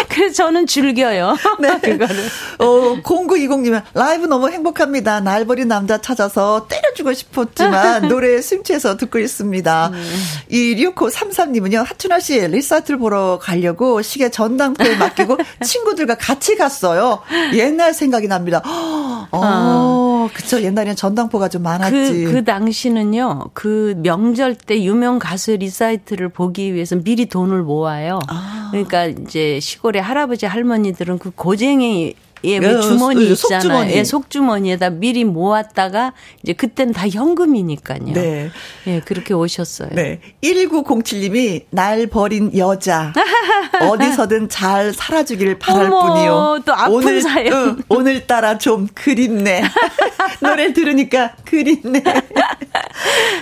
[0.10, 1.38] 그래서 저는 즐겨요.
[1.60, 1.80] 네.
[1.80, 2.16] 그거를.
[2.60, 5.22] 어 0920님은 라이브 너무 행복합니다.
[5.22, 9.92] 날 버린 남자 찾아서 때려주고 싶었지만 노래에 심취해서 듣고 있습니다.
[9.94, 10.24] 음.
[10.50, 17.21] 이 류코 33님은요 하춘화 씨 리사이틀을 보러 가려고 시계 전당포에 맡기고 친구들과 같이 갔어요.
[17.54, 18.62] 옛날 생각이 납니다.
[18.65, 20.30] 어, 어.
[20.34, 20.62] 그쵸.
[20.62, 22.25] 옛날에는 전당포가 좀 많았지.
[22.25, 28.19] 그, 그 당시는요, 그 명절 때 유명 가수 리사이틀을 보기 위해서 미리 돈을 모아요.
[28.28, 28.69] 아.
[28.71, 32.15] 그러니까 이제 시골의 할아버지 할머니들은 그 고쟁이
[32.46, 33.62] 예, 뭐 주머니 있잖아요.
[33.62, 33.94] 속주머니.
[33.94, 38.14] 예, 속주머니에다 미리 모았다가 이제 그때는 다 현금이니까요.
[38.14, 38.50] 네.
[38.88, 39.90] 예, 그렇게 오셨어요.
[39.94, 40.20] 네.
[40.44, 43.14] 1907님이 날 버린 여자
[43.82, 46.60] 어디서든 잘 살아주길 바랄 어머, 뿐이요.
[46.66, 47.54] 또 아픈 오늘, 사연.
[47.54, 49.64] 응, 오늘따라 좀 그립네.
[50.42, 52.04] 노래 들으니까 그립네.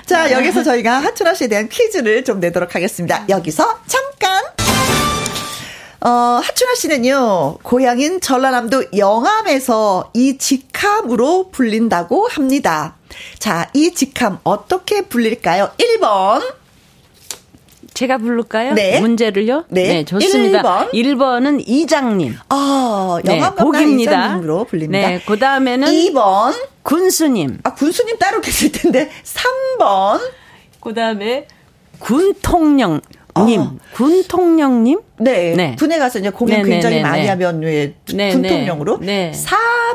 [0.06, 3.26] 자, 여기서 저희가 하춘아 씨에 대한 퀴즈를 좀 내도록 하겠습니다.
[3.30, 4.73] 여기서 잠깐.
[6.06, 6.10] 어,
[6.44, 12.96] 하춘아 씨는요, 고향인 전라남도 영암에서 이 직함으로 불린다고 합니다.
[13.40, 15.72] 자, 이 직함 어떻게 불릴까요?
[15.78, 16.42] 1번.
[17.94, 18.74] 제가 부를까요?
[18.74, 19.00] 네.
[19.00, 19.66] 문제를요?
[19.70, 19.88] 네.
[19.88, 20.90] 네 좋습니다.
[20.90, 20.94] 1번.
[20.94, 22.36] 1번은 이장님.
[22.50, 24.04] 아, 영암 네.
[24.04, 25.08] 이장님으로 불립니다.
[25.08, 26.54] 네, 그 다음에는 2번.
[26.82, 27.60] 군수님.
[27.64, 29.10] 아, 군수님 따로 계실 텐데.
[29.80, 30.20] 3번.
[30.82, 31.48] 그 다음에
[32.00, 33.00] 군통령.
[33.46, 33.76] 님, 어.
[33.94, 35.00] 군통령님?
[35.20, 35.76] 네, 네.
[35.78, 36.76] 군에 가서 이제 공연 네네네네.
[36.82, 39.00] 굉장히 많이 하면 왜 군통령으로.
[39.02, 39.32] 네.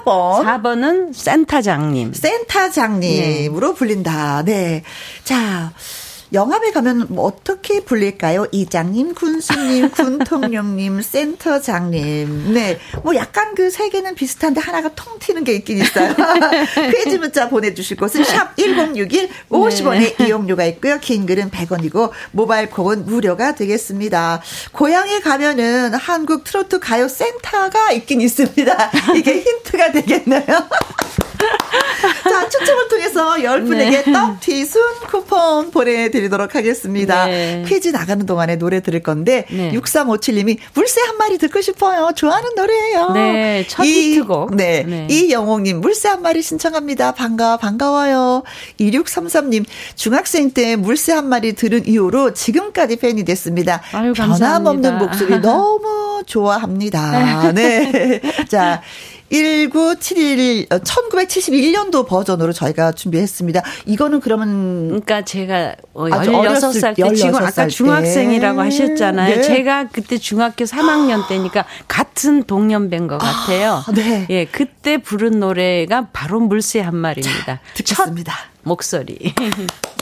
[0.04, 0.44] 4번.
[0.44, 2.12] 4번은 센터장님.
[2.14, 3.74] 센터장님으로 네.
[3.74, 4.42] 불린다.
[4.44, 4.82] 네.
[5.22, 5.72] 자,
[6.32, 8.46] 영암에 가면 뭐 어떻게 불릴까요?
[8.52, 12.54] 이장님, 군수님, 군통령님, 센터장님.
[12.54, 12.78] 네.
[13.02, 16.14] 뭐 약간 그 세 개는 비슷한데 하나가 통 튀는 게 있긴 있어요.
[17.04, 20.26] 퀴즈 문자 보내주실 곳은 샵 1061 50원의 네.
[20.26, 20.98] 이용료가 있고요.
[21.00, 24.42] 긴 글은 100원이고 모바일 콩은 무료가 되겠습니다.
[24.72, 28.90] 고향에 가면은 한국 트로트 가요 센터가 있긴 있습니다.
[29.16, 30.42] 이게 힌트가 되겠네요.
[32.24, 34.12] 자, 추첨을 통해서 10분에게 네.
[34.12, 37.26] 떡튀순 쿠폰 보내드 리도록 하겠습니다.
[37.26, 37.64] 네.
[37.66, 39.72] 퀴즈 나가는 동안에 노래 들을 건데, 네.
[39.72, 42.10] 6357님이 물새 한 마리 듣고 싶어요.
[42.14, 43.10] 좋아하는 노래예요.
[43.10, 44.56] 네, 첫 히트곡.
[44.56, 45.06] 네, 네.
[45.10, 47.12] 이영옥님, 물새 한 마리 신청합니다.
[47.12, 48.42] 반가, 반가워요.
[48.80, 53.82] 2633님, 중학생 때 물새 한 마리 들은 이후로 지금까지 팬이 됐습니다.
[53.92, 57.52] 아유, 변함없는 목소리 너무 좋아합니다.
[57.52, 58.20] 네.
[58.48, 58.82] 자,
[59.30, 63.62] 1971, 1971년도 버전으로 저희가 준비했습니다.
[63.86, 64.86] 이거는 그러면.
[64.88, 69.36] 그러니까 제가 16살 때, 16살 지금 아까 중학생이라고 하셨잖아요.
[69.36, 69.42] 네.
[69.42, 73.82] 제가 그때 중학교 3학년 때니까 같은 동년배인 것 같아요.
[73.86, 74.26] 아, 네.
[74.30, 77.44] 예, 그때 부른 노래가 바로 물새 한 마리입니다.
[77.44, 78.34] 자, 듣겠습니다.
[78.62, 79.34] 목소리.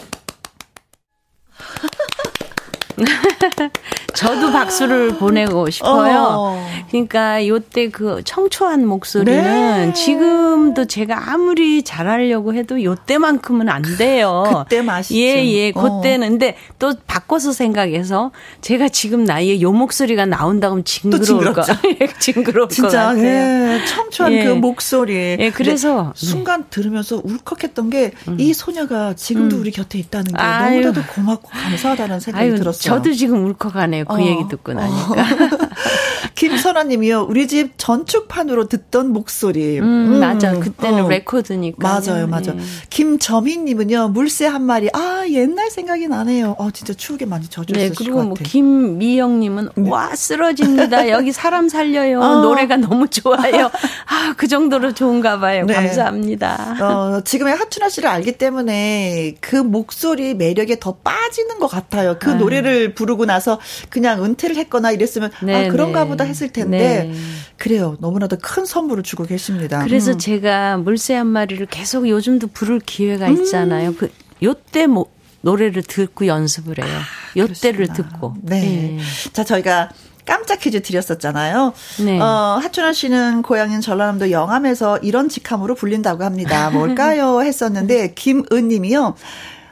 [4.14, 6.26] 저도 박수를 보내고 싶어요.
[6.30, 6.70] 어.
[6.90, 9.92] 그러니까 요때 그 청초한 목소리는 네.
[9.92, 14.64] 지금도 제가 아무리 잘하려고 해도 요때만큼은 안 돼요.
[14.64, 15.18] 그때 맛이죠.
[15.18, 15.72] 예, 예.
[15.74, 16.00] 어.
[16.00, 18.30] 그때는 근데 또 바꿔서 생각해서
[18.62, 21.64] 제가 지금 나이에 요 목소리가 나온다면 징그러울까?
[22.18, 23.24] 징그러울 진짜, 것 같아요.
[23.26, 24.44] 예, 청초한 예.
[24.44, 25.37] 그 목소리.
[25.38, 28.52] 예, 그래서 순간 들으면서 울컥했던 게이 음.
[28.54, 29.61] 소녀가 지금도 음.
[29.61, 30.80] 우리 곁에 있다는 게 아유.
[30.80, 32.86] 너무나도 고맙고 감사하다는 생각이 아유, 들었어요.
[32.87, 34.05] 저도 지금 울컥하네요.
[34.05, 34.20] 그 어.
[34.20, 35.14] 얘기 듣고 나니까.
[36.24, 36.29] 어.
[36.35, 37.26] 김선아님이요.
[37.29, 39.79] 우리 집 전축판으로 듣던 목소리.
[39.79, 40.20] 음, 음.
[40.20, 40.52] 맞아.
[40.52, 41.09] 그때는 어.
[41.09, 41.76] 레코드니까.
[41.87, 42.55] 맞아요, 맞아요.
[42.57, 42.62] 네.
[42.90, 44.09] 김점희님은요.
[44.09, 44.88] 물새 한 마리.
[44.92, 46.57] 아 옛날 생각이 나네요.
[46.59, 49.90] 어 진짜 추억에 많이 젖었을 네, 그리고 뭐 김미영님은 네.
[49.90, 51.09] 와 쓰러집니다.
[51.11, 52.20] 여기 사람 살려요.
[52.20, 52.37] 어.
[52.42, 53.70] 노래가 너무 좋아요.
[54.07, 55.64] 아그 정도로 좋은가 봐요.
[55.66, 55.74] 네.
[55.74, 56.76] 감사합니다.
[56.81, 62.16] 어, 지금의 하춘아 씨를 알기 때문에 그 목소리 매력에 더 빠지는 것 같아요.
[62.18, 62.38] 그 아유.
[62.38, 66.11] 노래를 부르고 나서 그냥 은퇴를 했거나 이랬으면 네, 아 그런가 네.
[66.11, 67.14] 보다 했을 텐데 네.
[67.57, 67.97] 그래요.
[68.01, 69.85] 너무나도 큰 선물을 주고 계십니다.
[69.85, 70.19] 그래서 음.
[70.19, 73.90] 제가 물새 한 마리를 계속 요즘도 부를 기회가 있잖아요.
[73.90, 73.97] 음.
[73.97, 74.11] 그
[74.42, 75.07] 요때 뭐
[75.42, 76.97] 노래를 듣고 연습을 해요.
[76.97, 78.35] 아, 요때를 듣고.
[78.42, 78.61] 네.
[78.61, 78.99] 네.
[79.33, 79.90] 자, 저희가
[80.25, 81.73] 깜짝 퀴즈 드렸었잖아요.
[82.05, 82.21] 네.
[82.21, 86.69] 어, 하춘아 씨는 고향인 전라남도 영암에서 이런 직함으로 불린다고 합니다.
[86.75, 87.42] 뭘까요?
[87.42, 89.14] 했었는데 김은 님이요.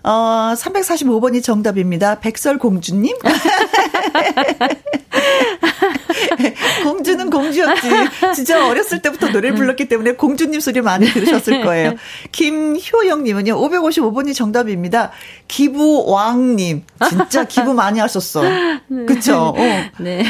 [0.04, 2.20] 어, 345번이 정답입니다.
[2.20, 3.16] 백설공주님?
[6.82, 7.88] 공주는 공주였지.
[8.34, 11.94] 진짜 어렸을 때부터 노래를 불렀기 때문에 공주님 소리 많이 들으셨을 거예요.
[12.32, 15.10] 김효영님은요, 555번이 정답입니다.
[15.48, 16.82] 기부왕님.
[17.08, 18.42] 진짜 기부 많이 하셨어.
[18.42, 18.80] 네.
[19.06, 19.54] 그쵸?
[19.56, 19.84] 어.
[19.98, 20.24] 네.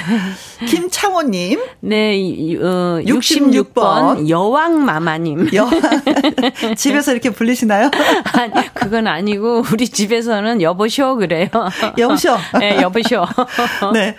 [0.66, 1.60] 김창호님.
[1.80, 2.14] 네,
[2.60, 3.74] 어, 66번.
[3.74, 4.28] 66번.
[4.28, 5.50] 여왕마마님.
[5.52, 5.72] 여왕.
[6.76, 7.90] 집에서 이렇게 불리시나요?
[8.32, 11.48] 아니, 그건 아니고, 우리 집에서는 여보쇼 그래요.
[11.98, 12.36] 여보쇼.
[12.58, 13.24] 네, 여보쇼.
[13.92, 14.16] 네.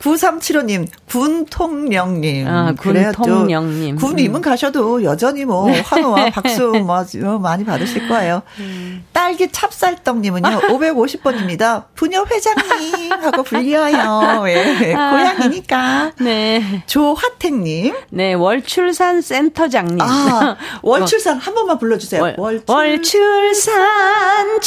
[0.00, 2.46] 9375님, 군통령님.
[2.46, 3.96] 아, 군통령님.
[3.96, 4.42] 군님은 음.
[4.42, 5.80] 가셔도 여전히 뭐, 네.
[5.80, 7.04] 환호와 박수 뭐,
[7.38, 8.42] 많이 받으실 거예요.
[8.58, 9.04] 음.
[9.12, 11.84] 딸기 찹쌀떡님은요, 550번입니다.
[11.94, 14.44] 부녀 회장님 하고 불려요.
[14.48, 15.10] 예, 아.
[15.10, 16.12] 고향이니까.
[16.20, 16.82] 네.
[16.86, 17.94] 조화택님.
[18.10, 20.00] 네, 월출산 센터장님.
[20.00, 22.22] 아, 월출산 한 번만 불러주세요.
[22.36, 22.66] 월, 월출.
[22.96, 24.60] 월출산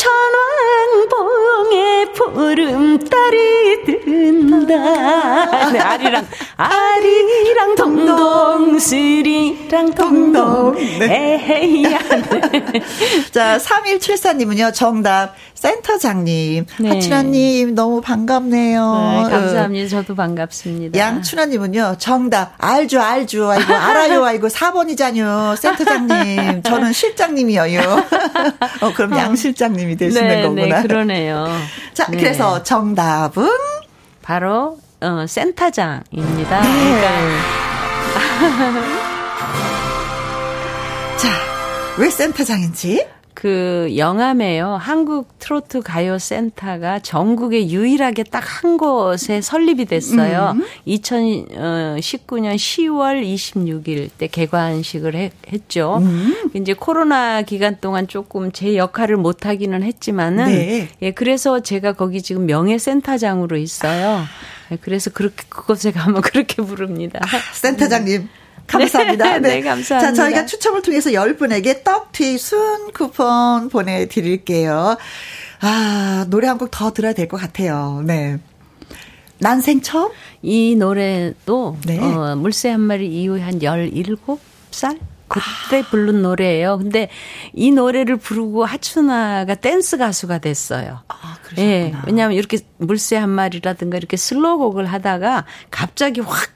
[1.10, 5.72] 천왕봉에 보름달이 든다.
[5.72, 10.76] 네, 아리랑, 아리랑 동동, 스리랑 동동.
[10.76, 11.36] 네.
[11.39, 12.00] 에헤이야.
[12.00, 12.82] 네.
[13.32, 15.36] 자, 3174님은요, 정답.
[15.54, 16.65] 센터장님.
[16.80, 16.89] 네.
[16.89, 19.24] 하춘아님, 너무 반갑네요.
[19.26, 19.89] 네, 감사합니다.
[19.89, 20.98] 저도 반갑습니다.
[20.98, 22.54] 양춘아님은요, 정답.
[22.58, 23.50] 알죠, 알죠.
[23.52, 24.24] 아이고, 알아요.
[24.24, 25.58] 아이고, 4번이잖요.
[25.58, 26.63] 센터장님.
[26.63, 27.82] 저는 실장님이에요.
[28.82, 30.82] 어, 그럼 양 실장님이 되시는 네, 거구나.
[30.82, 31.48] 네, 그러네요.
[31.93, 32.17] 자, 네.
[32.17, 33.50] 그래서 정답은?
[34.30, 36.62] 바로, 어, 센터장입니다.
[36.62, 37.02] 네.
[37.02, 38.28] 그러니까.
[41.18, 41.30] 자,
[41.98, 43.08] 왜 센터장인지?
[43.39, 44.75] 그 영암에요.
[44.75, 50.54] 한국 트로트 가요 센터가 전국에 유일하게 딱 한 곳에 설립이 됐어요.
[50.56, 50.65] 음.
[50.86, 55.99] 2019년 10월 26일 때 개관식을 해, 했죠.
[56.02, 56.49] 음.
[56.56, 60.89] 이제 코로나 기간 동안 조금 제 역할을 못 하기는 했지만은 네.
[61.02, 64.23] 예, 그래서 제가 거기 지금 명예 센터장으로 있어요.
[64.71, 67.19] 예, 그래서 그렇게 그곳에 가면 그렇게 부릅니다.
[67.23, 68.28] 아, 센터장님.
[68.70, 69.38] 감사합니다.
[69.40, 69.50] 네.
[69.56, 70.00] 네, 감사합니다.
[70.00, 74.98] 자, 저희가 추첨을 통해서 10분에게 떡튀 순 쿠폰 보내드릴게요.
[75.62, 78.02] 아, 노래 한 곡 더 들어야 될 것 같아요.
[78.06, 78.38] 네.
[79.40, 80.12] 난생 처음?
[80.42, 81.98] 이 노래도, 네.
[82.00, 85.00] 어, 물새 한 마리 이후에 한 17살?
[85.30, 85.90] 그때 아.
[85.92, 86.80] 부른 노래예요.
[86.80, 87.10] 근데
[87.54, 91.02] 이 노래를 부르고 하춘아가 댄스 가수가 됐어요.
[91.08, 91.68] 아, 그러셨구나.
[91.68, 91.94] 예.
[92.08, 96.50] 왜냐하면 이렇게 물새 한 마리라든가 이렇게 슬로곡을 하다가 갑자기 확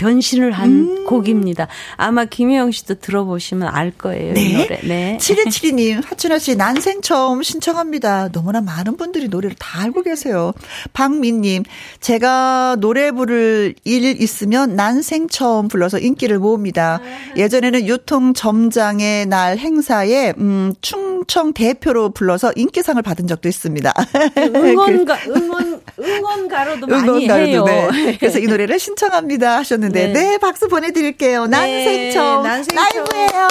[0.00, 1.04] 변신을 한 음.
[1.04, 1.68] 곡입니다.
[1.96, 4.32] 아마 김혜영 씨도 들어보시면 알 거예요.
[4.32, 4.42] 네.
[4.42, 4.80] 이 노래.
[4.82, 5.18] 네.
[5.20, 8.30] 7272님, 하춘아 씨, 난생 처음 신청합니다.
[8.32, 10.52] 너무나 많은 분들이 노래를 다 알고 계세요.
[10.94, 11.64] 박민님,
[12.00, 17.00] 제가 노래 부를 일 있으면 난생 처음 불러서 인기를 모읍니다.
[17.36, 23.92] 예전에는 유통점장의 날 행사에, 음, 충청 대표로 불러서 인기상을 받은 적도 있습니다.
[24.38, 27.90] 응원가, 응원, 응원가로도 많이 응원가로도, 해요.
[27.92, 28.16] 네.
[28.18, 31.46] 그래서 이 노래를 신청합니다 하셨는데, 하셨는데 네, 네 박수 보내드릴게요.
[31.46, 33.48] 난생처 네, 난생처 라이브예요.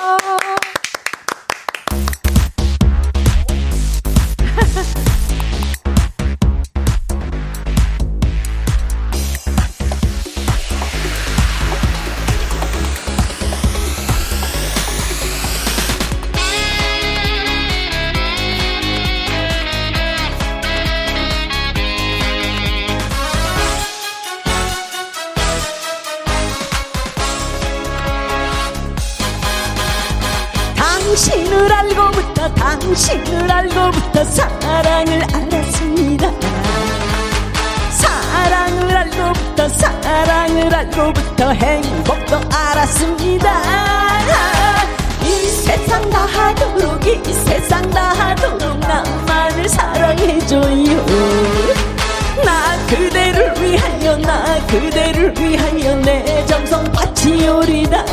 [57.39, 58.06] 바치오리다.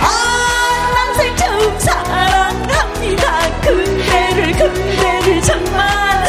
[0.00, 3.60] 아 난생 처음 사랑합니다.
[3.60, 6.24] 그대를 그대를 정말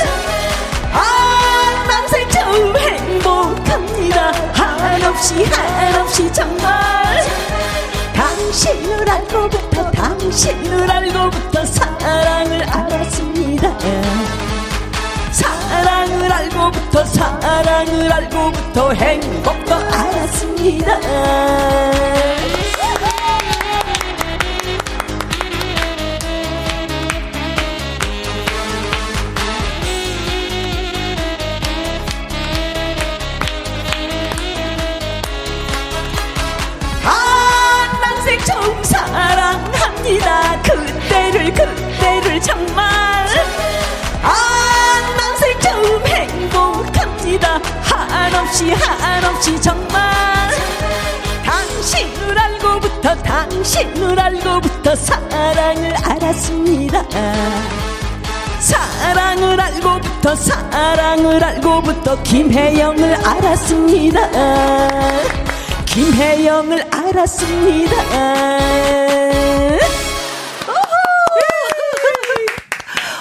[0.91, 4.31] 아 난생 처음 행복합니다.
[4.53, 7.25] 한없이 한없이 정말
[8.13, 13.77] 당신을 알고부터 당신을 알고부터 사랑을 알았습니다.
[15.31, 20.99] 사랑을 알고부터 사랑을 알고 부터 행복도 알았습니다.
[37.03, 40.61] 아 난생 처음 사랑합니다.
[40.61, 42.76] 그때를 그때를 정
[48.09, 49.99] 한없이 한없이 정말
[51.45, 57.03] 당신을 알고부터 당신을 알고부터 사랑을 알았습니다.
[58.59, 64.29] 사랑을 알고부터 사랑을 알고부터 김혜영을 알았습니다.
[65.85, 67.95] 김혜영을 알았습니다.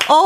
[0.09, 0.25] 어,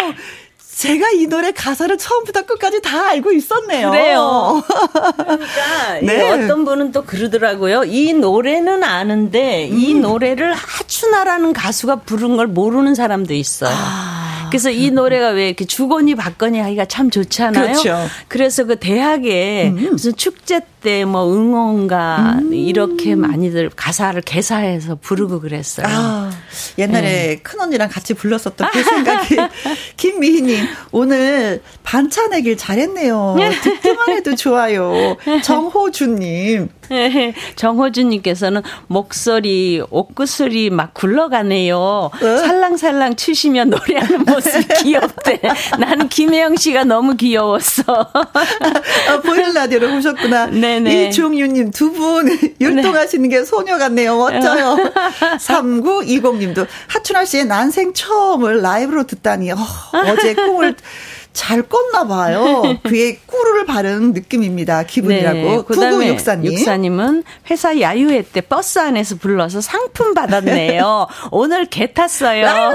[0.81, 3.91] 제가 이 노래 가사를 처음부터 끝까지 다 알고 있었네요.
[3.91, 4.65] 그래요.
[5.15, 6.31] 그러니까 네.
[6.31, 7.85] 어떤 분은 또 그러더라고요.
[7.85, 9.79] 이 노래는 아는데 음.
[9.79, 13.71] 이 노래를 하춘화라는 가수가 부른 걸 모르는 사람도 있어요.
[13.75, 14.49] 아.
[14.51, 17.63] 그래서 이 노래가 왜 이렇게 주거니 받거니 하기가 참 좋잖아요.
[17.63, 18.09] 그렇죠.
[18.29, 19.91] 그래서 그 대학에 음.
[19.93, 22.55] 무슨 축제 때 뭐 응원가 음.
[22.55, 25.87] 이렇게 많이들 가사를 개사해서 부르고 그랬어요.
[25.89, 26.31] 아,
[26.79, 27.41] 옛날에 네.
[27.43, 29.37] 큰 언니랑 같이 불렀었던 그 생각이
[29.97, 33.37] 김미희님 오늘 반찬 내길 잘했네요.
[33.63, 35.17] 듣기만 해도 좋아요.
[35.43, 36.69] 정호준님
[37.57, 41.77] 정호준님께서는 목소리 옷구슬이 막 굴러가네요.
[41.79, 42.11] 어?
[42.21, 45.41] 살랑살랑 추시면 노래하는 모습 귀엽대.
[45.79, 47.83] 나는 김혜영 씨가 너무 귀여웠어.
[48.13, 50.47] 아, 보이는 라디오를 보셨구나.
[50.47, 51.09] 네 네.
[51.09, 52.29] 이종유님 두 분
[52.61, 54.17] 율동하시는 게 소녀 같네요.
[54.17, 54.77] 멋져요.
[55.41, 59.57] 3920님도 하춘아 씨의 난생 처음을 라이브로 듣다니 어,
[59.93, 60.77] 어제 꿈을
[61.33, 62.63] 잘 껐나 봐요.
[62.83, 64.83] 그의 꿀을 바른 느낌입니다.
[64.83, 65.39] 기분이라고.
[65.39, 66.53] 네, 그다음에 육사님.
[66.53, 71.07] 육사님은 회사 야유회 때 버스 안에서 불러서 상품 받았네요.
[71.31, 72.75] 오늘 개 탔어요.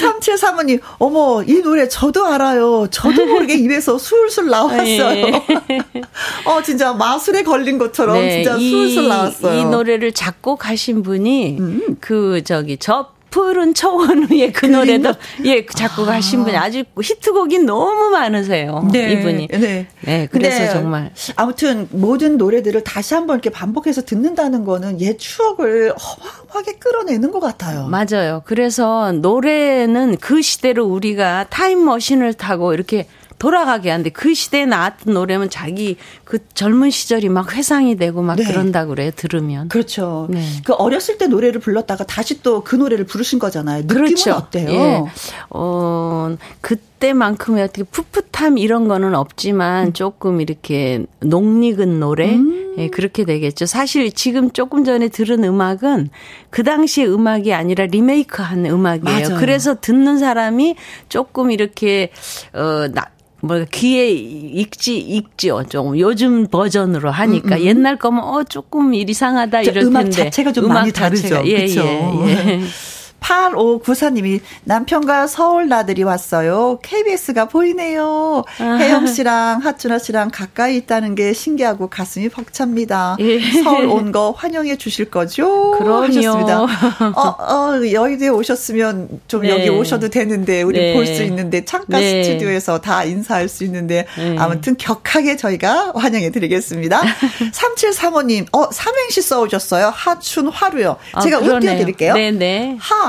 [0.00, 2.86] 3735님, 어머, 이 노래 저도 알아요.
[2.90, 5.26] 저도 모르게 입에서 술술 나왔어요.
[5.26, 5.44] 네.
[6.46, 9.58] 어, 진짜 마술에 걸린 것처럼 네, 진짜 술술 나왔어요.
[9.58, 11.96] 이 노래를 작곡하신 분이 음.
[12.00, 15.12] 그 저기 저 푸른 초원우의 그 노래도
[15.44, 16.44] 예 작곡 하신 아.
[16.44, 18.88] 분이 아주 히트곡이 너무 많으세요.
[18.90, 19.12] 네.
[19.12, 19.48] 이분이.
[19.48, 19.86] 네.
[20.00, 20.28] 네.
[20.32, 27.30] 그래서 정말 아무튼 모든 노래들을 다시 한번 이렇게 반복해서 듣는다는 거는 옛 추억을 허하게 끌어내는
[27.30, 27.88] 것 같아요.
[27.88, 28.40] 맞아요.
[28.46, 33.06] 그래서 노래는 그 시대로 우리가 타임머신을 타고 이렇게
[33.38, 38.44] 돌아가게 하는데 그 시대에 나왔던 노래면 자기 그 젊은 시절이 막 회상이 되고 막 네.
[38.44, 40.26] 그런다 그래요 들으면 그렇죠.
[40.30, 40.42] 네.
[40.64, 43.82] 그 어렸을 때 노래를 불렀다가 다시 또 그 노래를 부르신 거잖아요.
[43.82, 44.32] 느낌은 그렇죠.
[44.32, 44.70] 어때요?
[44.70, 45.04] 예.
[45.50, 49.92] 어 그때만큼의 어떻게 풋풋함 이런 거는 없지만 음.
[49.92, 52.74] 조금 이렇게 녹익은 노래 음.
[52.78, 53.66] 예, 그렇게 되겠죠.
[53.66, 56.10] 사실 지금 조금 전에 들은 음악은
[56.50, 59.28] 그 당시 음악이 아니라 리메이크한 음악이에요.
[59.28, 59.40] 맞아요.
[59.40, 60.76] 그래서 듣는 사람이
[61.08, 62.10] 조금 이렇게
[62.52, 63.15] 어나
[63.46, 67.64] 뭐 귀에 익지 익지요 좀 요즘 버전으로 하니까 음, 음.
[67.64, 71.42] 옛날 거면 어 조금 이상하다 이럴 음악 텐데 자체가 좀 음악 많이 다르죠.
[71.46, 71.82] 예, 그렇죠.
[72.26, 72.60] 예, 예.
[73.20, 76.78] 8594님이 남편과 서울 나들이 왔어요.
[76.82, 78.44] KBS가 보이네요.
[78.60, 83.16] 혜영 씨랑 하춘아 씨랑 가까이 있다는 게 신기하고 가슴이 벅찹니다.
[83.20, 83.40] 예.
[83.62, 85.72] 서울 온 거 환영해 주실 거죠?
[85.72, 86.04] 그럼요.
[86.04, 86.60] 하셨습니다.
[86.62, 89.50] 어, 어, 여의도에 오셨으면 좀 네.
[89.50, 90.94] 여기 오셔도 되는데 우리 네.
[90.94, 92.22] 볼수 있는데 창가 네.
[92.22, 94.36] 스튜디오에서 다 인사할 수 있는데 네.
[94.38, 97.02] 아무튼 격하게 저희가 환영해 드리겠습니다.
[97.52, 99.90] 3735님, 어, 삼행시 써오셨어요.
[99.92, 100.96] 하춘 화루요.
[101.12, 102.14] 아, 제가 아, 웃겨 드릴게요.
[102.14, 102.76] 네네.
[102.78, 103.05] 하.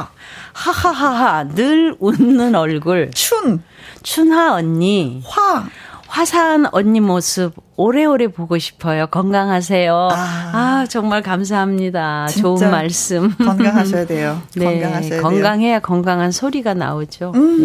[0.53, 3.11] 하하하하 늘 웃는 얼굴.
[3.13, 3.61] 춘.
[4.03, 5.21] 춘하 언니.
[5.25, 5.65] 화.
[6.09, 9.07] 화사한 언니 모습 오래오래 보고 싶어요.
[9.07, 10.07] 건강하세요.
[10.09, 12.27] 아, 아 정말 감사합니다.
[12.29, 13.35] 좋은 말씀.
[13.35, 14.41] 건강하셔야 돼요.
[14.55, 15.79] 네, 건강하셔야 건강해야 돼요.
[15.83, 17.33] 건강한 소리가 나오죠.
[17.35, 17.63] 음,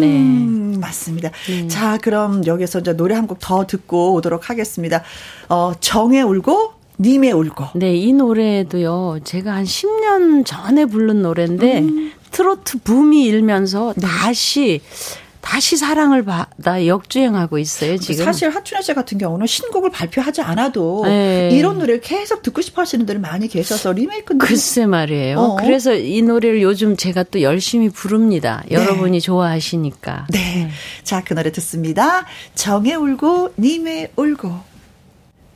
[0.73, 0.77] 네.
[0.77, 1.29] 맞습니다.
[1.47, 1.67] 네.
[1.69, 5.03] 자, 그럼 여기서 이제 노래 한 곡 더 듣고 오도록 하겠습니다.
[5.47, 7.65] 어, 정에 울고 님의 울고.
[7.75, 9.19] 네, 이 노래도요.
[9.23, 12.11] 제가 한 10년 전에 부른 노래인데 음.
[12.33, 14.05] 트로트 붐이 일면서 네.
[14.05, 14.81] 다시
[15.39, 18.23] 다시 사랑을 받아 역주행하고 있어요, 지금.
[18.23, 21.49] 사실 하춘아 씨 같은 경우는 신곡을 발표하지 않아도 네.
[21.51, 25.37] 이런 노래를 계속 듣고 싶어 하시는 분들이 많이 계셔서 리메이크 글쎄 말이에요.
[25.37, 25.55] 어.
[25.57, 28.63] 그래서 이 노래를 요즘 제가 또 열심히 부릅니다.
[28.69, 28.75] 네.
[28.75, 30.27] 여러분이 좋아하시니까.
[30.29, 30.39] 네.
[30.39, 30.69] 네.
[31.03, 32.25] 자, 그 노래 듣습니다.
[32.55, 34.72] 정에 울고 님의 울고.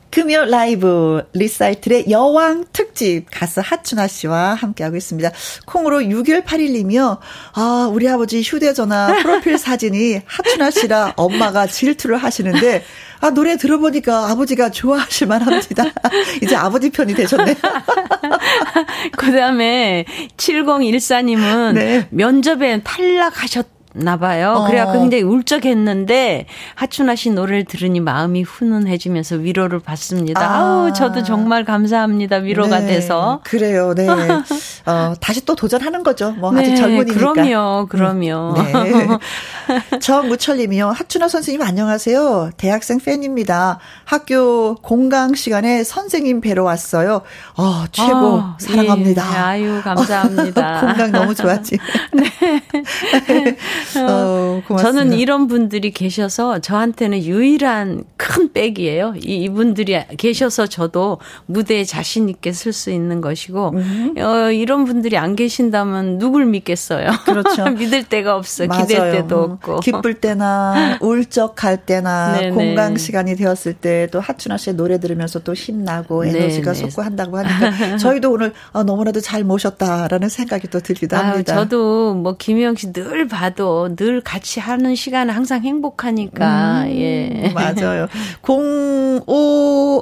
[0.09, 5.31] 금요 라이브 리사이틀의 여왕 특집 가수 하춘아 씨와 함께하고 있습니다.
[5.65, 7.19] 콩으로 6181님이요.
[7.53, 12.83] 아, 우리 아버지 휴대전화 프로필 사진이 하춘아 씨라 엄마가 질투를 하시는데
[13.19, 15.85] 아, 노래 들어보니까 아버지가 좋아하실 만합니다.
[16.41, 17.55] 이제 아버지 편이 되셨네.
[19.17, 20.05] 그 다음에
[20.37, 22.07] 7014님은 네.
[22.11, 24.53] 면접에 탈락하셨 나 봐요.
[24.57, 24.67] 어.
[24.67, 26.45] 그래갖고 굉장히 울적했는데
[26.75, 30.41] 하춘아 씨 노래를 들으니 마음이 훈훈해지면서 위로를 받습니다.
[30.41, 30.85] 아.
[30.85, 32.37] 우 저도 정말 감사합니다.
[32.37, 32.87] 위로가 네.
[32.87, 33.41] 돼서.
[33.43, 33.93] 그래요.
[33.95, 34.07] 네.
[34.85, 36.31] 어, 다시 또 도전하는 거죠.
[36.31, 36.61] 뭐 네.
[36.61, 37.33] 아직 젊은이니까.
[37.33, 37.87] 그럼요.
[37.87, 38.55] 그럼요.
[38.57, 38.63] 음.
[38.63, 39.07] 네.
[40.01, 40.89] 정무철님이요.
[40.89, 42.51] 하춘아 선생님 안녕하세요.
[42.57, 43.79] 대학생 팬입니다.
[44.05, 47.21] 학교 공강 시간에 선생님 뵈러 왔어요.
[47.55, 49.23] 어, 최고 아, 사랑합니다.
[49.33, 49.37] 예.
[49.37, 50.81] 아유 감사합니다.
[50.87, 51.77] 공강 너무 좋았지.
[52.13, 53.57] 네.
[54.01, 59.15] 어, 저는 이런 분들이 계셔서 저한테는 유일한 큰 백이에요.
[59.17, 64.13] 이, 이분들이 계셔서 저도 무대에 자신 있게 쓸 수 있는 것이고 음.
[64.17, 67.09] 어, 이런 분들이 안 계신다면 누굴 믿겠어요.
[67.25, 67.65] 그렇죠.
[67.71, 68.65] 믿을 데가 없어.
[68.67, 68.85] 맞아요.
[68.85, 69.79] 기댈 데도 없고.
[69.81, 76.25] 기쁠 때나 울적할 때나 공강 시간이 되었을 때 또 하춘아 씨의 노래 들으면서 또 힘나고
[76.25, 76.89] 에너지가 네네.
[76.89, 81.53] 솟고 한다고 하니까 저희도 오늘 어, 너무나도 잘 모셨다라는 생각이 또 들기도 합니다.
[81.53, 87.51] 아, 저도 뭐 김혜영 씨 늘 봐도 늘 같이 하는 시간은 항상 행복하니까, 음, 예.
[87.53, 88.07] 맞아요.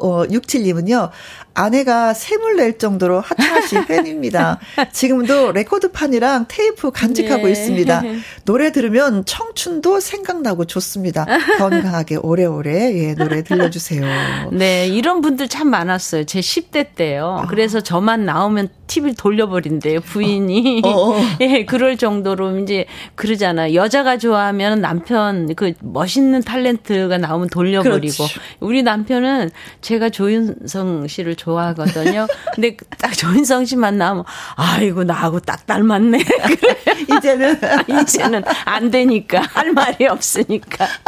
[0.06, 1.10] 0567님은요,
[1.56, 3.24] 아내가 샘을 낼 정도로
[3.68, 4.60] 씨 팬입니다.
[4.92, 7.52] 지금도 레코드판이랑 테이프 간직하고 네.
[7.52, 8.04] 있습니다.
[8.44, 11.26] 노래 들으면 청춘도 생각나고 좋습니다.
[11.58, 14.52] 건강하게 오래오래 예, 노래 들려주세요.
[14.52, 16.26] 네, 이런 분들 참 많았어요.
[16.26, 17.40] 제 10대 때요.
[17.44, 17.48] 아.
[17.48, 20.82] 그래서 저만 나오면 TV를 돌려버린대요, 부인이.
[20.84, 21.16] 어, 어.
[21.16, 21.22] 어.
[21.42, 22.86] 예, 그럴 정도로 이제
[23.16, 23.74] 그러잖아.
[23.74, 28.14] 여자가 좋아하면 남편 그 멋있는 탤런트가 나오면 돌려버리고.
[28.26, 28.40] 그렇지.
[28.60, 29.52] 우리 남편은
[29.82, 32.28] 제가 조윤성 씨를 좋아하거든요.
[32.54, 34.26] 근데 딱 조인성 씨만 나오면
[34.56, 36.24] 아이고 나하고 딱 닮았네.
[36.24, 36.76] 그래.
[37.18, 37.60] 이제는
[38.02, 40.86] 이제는 안 되니까 할 말이 없으니까.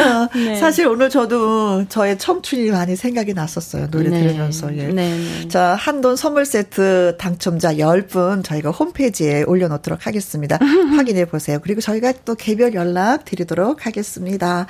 [0.00, 0.56] 어, 네.
[0.56, 3.88] 사실 오늘 저도 저의 청춘이 많이 생각이 났었어요.
[3.90, 4.20] 노래 네.
[4.22, 4.76] 들으면서.
[4.76, 4.88] 예.
[4.88, 5.16] 네.
[5.16, 5.48] 네.
[5.48, 10.58] 자, 한돈 선물 세트 당첨자 10분 저희가 홈페이지에 올려 놓도록 하겠습니다.
[10.96, 11.58] 확인해 보세요.
[11.62, 14.66] 그리고 저희가 또 개별 연락 드리도록 하겠습니다.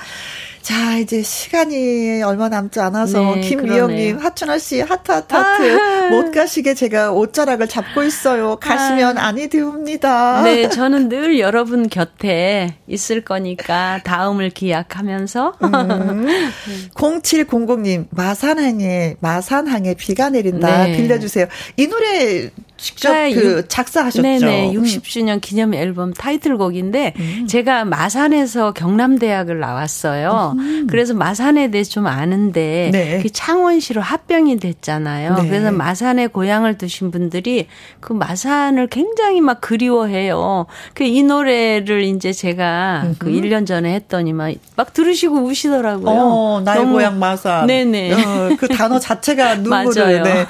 [0.63, 6.11] 자, 이제 시간이 얼마 남지 않아서 네, 김미영님, 하춘아 씨 하트 하트 하트 아.
[6.11, 8.57] 못 가시게 제가 옷자락을 잡고 있어요.
[8.57, 9.31] 가시면 아.
[9.33, 10.43] 니 되옵니다.
[10.43, 15.55] 네, 저는 늘 여러분 곁에 있을 거니까 다음을 기약하면서.
[15.63, 16.27] 음.
[16.95, 20.97] 0700님 마산항에 마산항에 비가 내린다 네.
[20.97, 21.47] 들려주세요.
[21.77, 22.51] 이 노래
[22.81, 24.23] 직접 네, 그 작사하셨죠.
[24.23, 24.73] 네네.
[24.73, 25.41] 60주년 음.
[25.41, 27.47] 기념 앨범 타이틀곡인데 음.
[27.47, 30.55] 제가 마산에서 경남대학을 나왔어요.
[30.59, 30.87] 음.
[30.89, 33.21] 그래서 마산에 대해서 좀 아는데 네.
[33.23, 35.35] 그 창원시로 합병이 됐잖아요.
[35.43, 35.49] 네.
[35.49, 37.67] 그래서 마산에 고향을 두신 분들이
[38.01, 40.67] 그 마산을 굉장히 막 그리워해요.
[40.95, 43.15] 그 이 노래를 이제 제가 음흠.
[43.19, 46.09] 그 1년 전에 했더니만 막 들으시고 우시더라고요.
[46.09, 47.67] 어, 나의 너무, 고향 마산.
[47.67, 48.13] 네네.
[48.13, 50.23] 어, 그 단어 자체가 눈물을.
[50.23, 50.47] 네.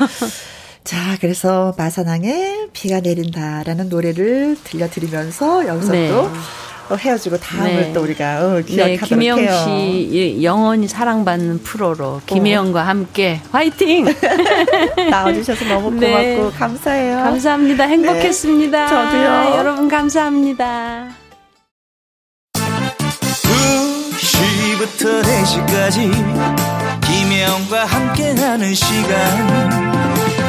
[0.84, 6.08] 자, 그래서 마산항에 비가 내린다라는 노래를 들려드리면서 여기서 네.
[6.08, 6.30] 또
[6.96, 7.92] 헤어지고 다음을 네.
[7.92, 9.64] 또 우리가 어, 기억하도록 네, 김영 해요.
[9.64, 12.84] 씨 영원히 사랑받는 프로로 김혜영과 어.
[12.84, 14.06] 함께 화이팅!
[15.10, 16.34] 나와주셔서 너무 네.
[16.34, 16.58] 고맙고 네.
[16.58, 17.16] 감사해요.
[17.18, 17.84] 감사합니다.
[17.84, 18.80] 행복했습니다.
[18.80, 19.56] 네, 저도요.
[19.58, 21.10] 여러분 감사합니다.
[24.20, 26.10] 2시부터 4시까지
[27.06, 29.99] 김혜영과 함께하는 시간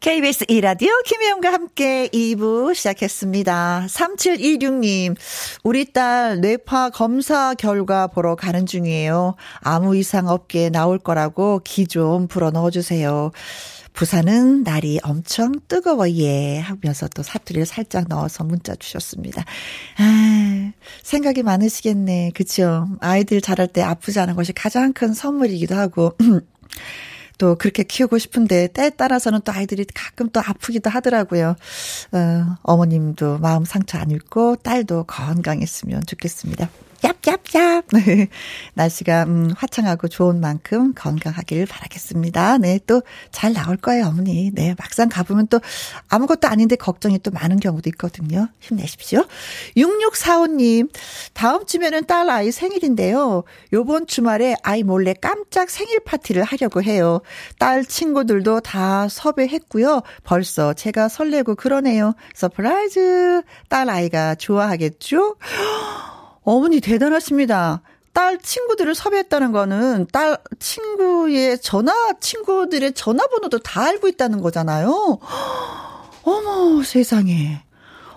[0.00, 3.86] KBS 이라디오 김혜영과 함께 2부 시작했습니다.
[3.88, 5.16] 3726님,
[5.64, 9.34] 우리 딸 뇌파 검사 결과 보러 가는 중이에요.
[9.60, 13.30] 아무 이상 없게 나올 거라고 기 좀 불어 넣어주세요.
[13.94, 16.58] 부산은 날이 엄청 뜨거워, 예.
[16.58, 19.44] 하면서 또 사투리를 살짝 넣어서 문자 주셨습니다.
[19.98, 20.72] 아,
[21.02, 22.32] 생각이 많으시겠네.
[22.34, 22.86] 그쵸?
[23.00, 26.12] 아이들 자랄 때 아프지 않은 것이 가장 큰 선물이기도 하고.
[27.38, 31.56] 또 그렇게 키우고 싶은데 때에 따라서는 또 아이들이 가끔 또 아프기도 하더라고요.
[32.12, 36.68] 어, 어머님도 마음 상처 안 입고 딸도 건강했으면 좋겠습니다.
[37.02, 38.28] 얍얍얍.
[38.74, 42.58] 날씨가 음, 화창하고 좋은 만큼 건강하길 바라겠습니다.
[42.58, 44.50] 네, 또 잘 나올 거예요, 어머니.
[44.52, 45.60] 네, 막상 가보면 또
[46.08, 48.48] 아무것도 아닌데 걱정이 또 많은 경우도 있거든요.
[48.60, 49.24] 힘내십시오.
[49.76, 50.90] 6645님,
[51.34, 53.44] 다음 주면은 딸 아이 생일인데요.
[53.72, 57.20] 요번 주말에 아이 몰래 깜짝 생일 파티를 하려고 해요.
[57.58, 60.02] 딸 친구들도 다 섭외했고요.
[60.24, 62.14] 벌써 제가 설레고 그러네요.
[62.34, 63.42] surprise.
[63.68, 65.36] 딸 아이가 좋아하겠죠?
[66.46, 67.82] 어머니 대단하십니다.
[68.12, 75.18] 딸 친구들을 섭외했다는 거는 딸 친구의 전화, 친구들의 전화번호도 다 알고 있다는 거잖아요.
[76.22, 77.65] 어머, 세상에.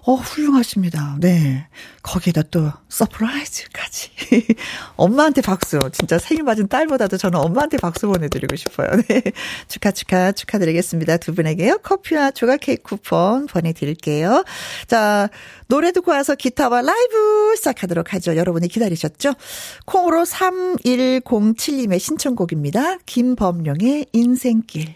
[0.09, 1.17] 어, 훌륭하십니다.
[1.19, 1.67] 네.
[2.01, 4.09] 거기에다 또 surprise까지.
[4.97, 5.77] 엄마한테 박수.
[5.91, 8.87] 진짜 생일 맞은 딸보다도 저는 엄마한테 박수 보내드리고 싶어요.
[9.07, 9.21] 네.
[9.67, 11.17] 축하, 축하, 축하드리겠습니다.
[11.17, 11.77] 두 분에게요.
[11.83, 14.43] 커피와 조각 케이크 쿠폰 보내드릴게요.
[14.87, 15.29] 자,
[15.67, 18.35] 노래 듣고 와서 기타와 라이브 시작하도록 하죠.
[18.35, 19.35] 여러분이 기다리셨죠?
[19.85, 22.97] 콩으로 3107님의 신청곡입니다.
[23.05, 24.95] 김범룡의 인생길.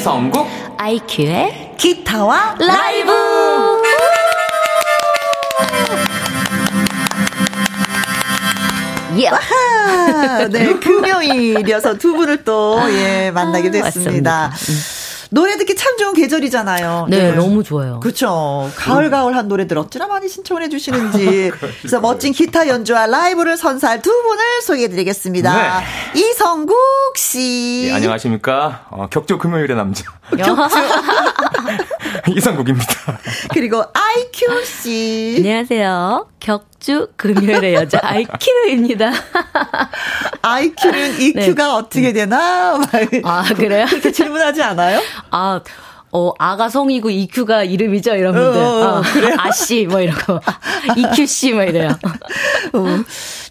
[0.00, 0.48] 이성국
[0.78, 3.12] 아이큐의 기타와 라이브
[9.18, 9.28] 예.
[9.28, 10.48] 와하!
[10.48, 14.46] 네, 금요일이어서 두 분을 또, 예, 만나게 됐습니다.
[14.46, 14.50] 아,
[15.30, 17.06] 노래 듣기 참 좋은 계절이잖아요.
[17.08, 17.32] 네, 네.
[17.32, 18.00] 너무 좋아요.
[18.00, 18.70] 그렇죠.
[18.76, 21.52] 가을 가을한 노래들 어찌나 많이 신청을 해주시는지.
[21.80, 25.80] 그래서 멋진 기타 연주와 라이브를 선사할 두 분을 소개해드리겠습니다.
[26.14, 26.20] 네.
[26.20, 26.76] 이성국
[27.16, 27.86] 씨.
[27.86, 28.86] 예, 안녕하십니까.
[28.90, 30.04] 어, 격조 금요일의 남자.
[30.36, 30.56] 격조.
[32.36, 33.18] 이성국입니다.
[33.52, 35.34] 그리고 IQ 씨.
[35.38, 36.28] 안녕하세요.
[36.40, 39.12] 격주 금요일의 여자 IQ입니다.
[40.42, 41.72] IQ는 EQ가 네.
[41.72, 42.80] 어떻게 되나?
[43.24, 43.86] 아, 그래요?
[43.86, 45.00] 그렇게 질문하지 않아요?
[45.30, 45.60] 아,
[46.12, 48.16] 어, 아가 성이고 EQ가 이름이죠?
[48.16, 48.60] 이런 분들.
[48.60, 49.02] 어, 어, 어?
[49.38, 50.40] 아씨, 뭐 이런 거.
[50.96, 51.90] EQ씨, 뭐 이래요.
[52.72, 52.84] 어.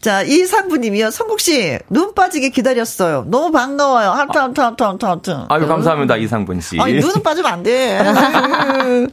[0.01, 1.12] 자, 이상분님이요.
[1.12, 3.26] 성국씨, 눈 빠지게 기다렸어요.
[3.28, 4.12] 너무 반가워요.
[4.12, 5.38] 하트, 하트, 하트, 하트, 하트.
[5.49, 6.18] 아유, 감사합니다.
[6.18, 6.80] 이상분씨.
[6.80, 7.99] 아니, 눈은 빠지면 안 돼.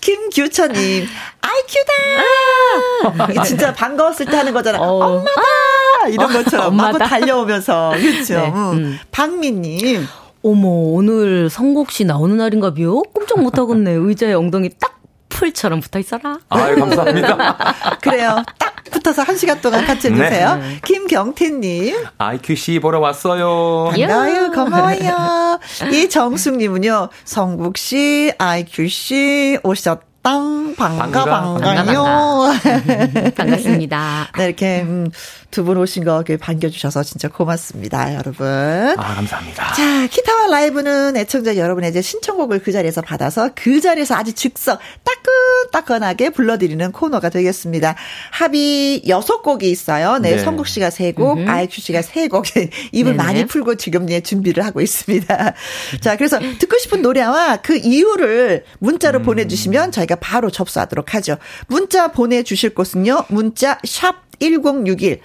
[0.00, 1.06] 김규천님,
[1.40, 3.40] 아이큐다!
[3.40, 4.78] 아~ 진짜 반가웠을 때 하는 거잖아.
[4.78, 4.84] 어.
[4.84, 6.08] 엄마다!
[6.10, 6.66] 이런 것처럼.
[6.66, 6.98] 엄마다.
[6.98, 7.94] 막 달려오면서.
[7.96, 8.34] 그렇죠.
[8.34, 8.52] 네.
[8.54, 8.98] 음.
[9.10, 10.06] 박민님.
[10.44, 13.00] 어머, 오늘 성국 씨 나오는 날인가비요?
[13.14, 13.92] 꼼짝 못하겠네.
[13.96, 16.38] 의자에 엉덩이 딱 풀처럼 붙어 있어라.
[16.50, 17.56] 아 감사합니다.
[18.02, 18.42] 그래요.
[18.58, 20.56] 딱 붙어서 한 시간 동안 같이 해주세요.
[20.56, 20.80] 네.
[20.84, 21.96] 김경태님.
[22.18, 23.90] IQC 보러 왔어요.
[23.90, 24.50] 반가워요.
[24.52, 25.58] 고마워요.
[25.92, 32.50] 이정숙님은요, 성국씨, IQC 오셨 땅 반가 반가요.
[33.36, 34.30] 반갑습니다.
[34.38, 35.10] 네 이렇게 음,
[35.50, 38.46] 두분 오신 거 이렇게 반겨주셔서 진짜 고맙습니다, 여러분.
[38.46, 39.74] 아 감사합니다.
[39.74, 46.30] 자 기타와 라이브는 애청자 여러분의 이제 신청곡을 그 자리에서 받아서 그 자리에서 아주 즉석 따끈따끈하게
[46.30, 47.94] 불러드리는 코너가 되겠습니다.
[48.30, 50.16] 합이 여섯 곡이 있어요.
[50.18, 50.38] 네, 네.
[50.38, 51.46] 성국 씨가 세 곡, 음.
[51.46, 52.46] 아이큐 씨가 세 곡.
[52.92, 53.22] 입을 네네.
[53.22, 55.52] 많이 풀고 지금 네 준비를 하고 있습니다.
[56.00, 59.22] 자 그래서 듣고 싶은 노래와 그 이유를 문자로 음.
[59.24, 61.36] 보내주시면 저희가 저희가 바로 접수하도록 하죠.
[61.66, 63.26] 문자 보내주실 곳은요.
[63.28, 65.20] 문자 샵 1061.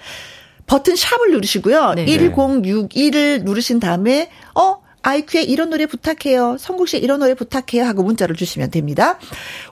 [0.65, 1.93] 버튼 샵을 누르시고요.
[1.95, 2.05] 네.
[2.05, 6.57] 1061을 누르신 다음에 어 아이큐에 이런 노래 부탁해요.
[6.59, 7.85] 성국 씨 이런 노래 부탁해요.
[7.85, 9.17] 하고 문자를 주시면 됩니다.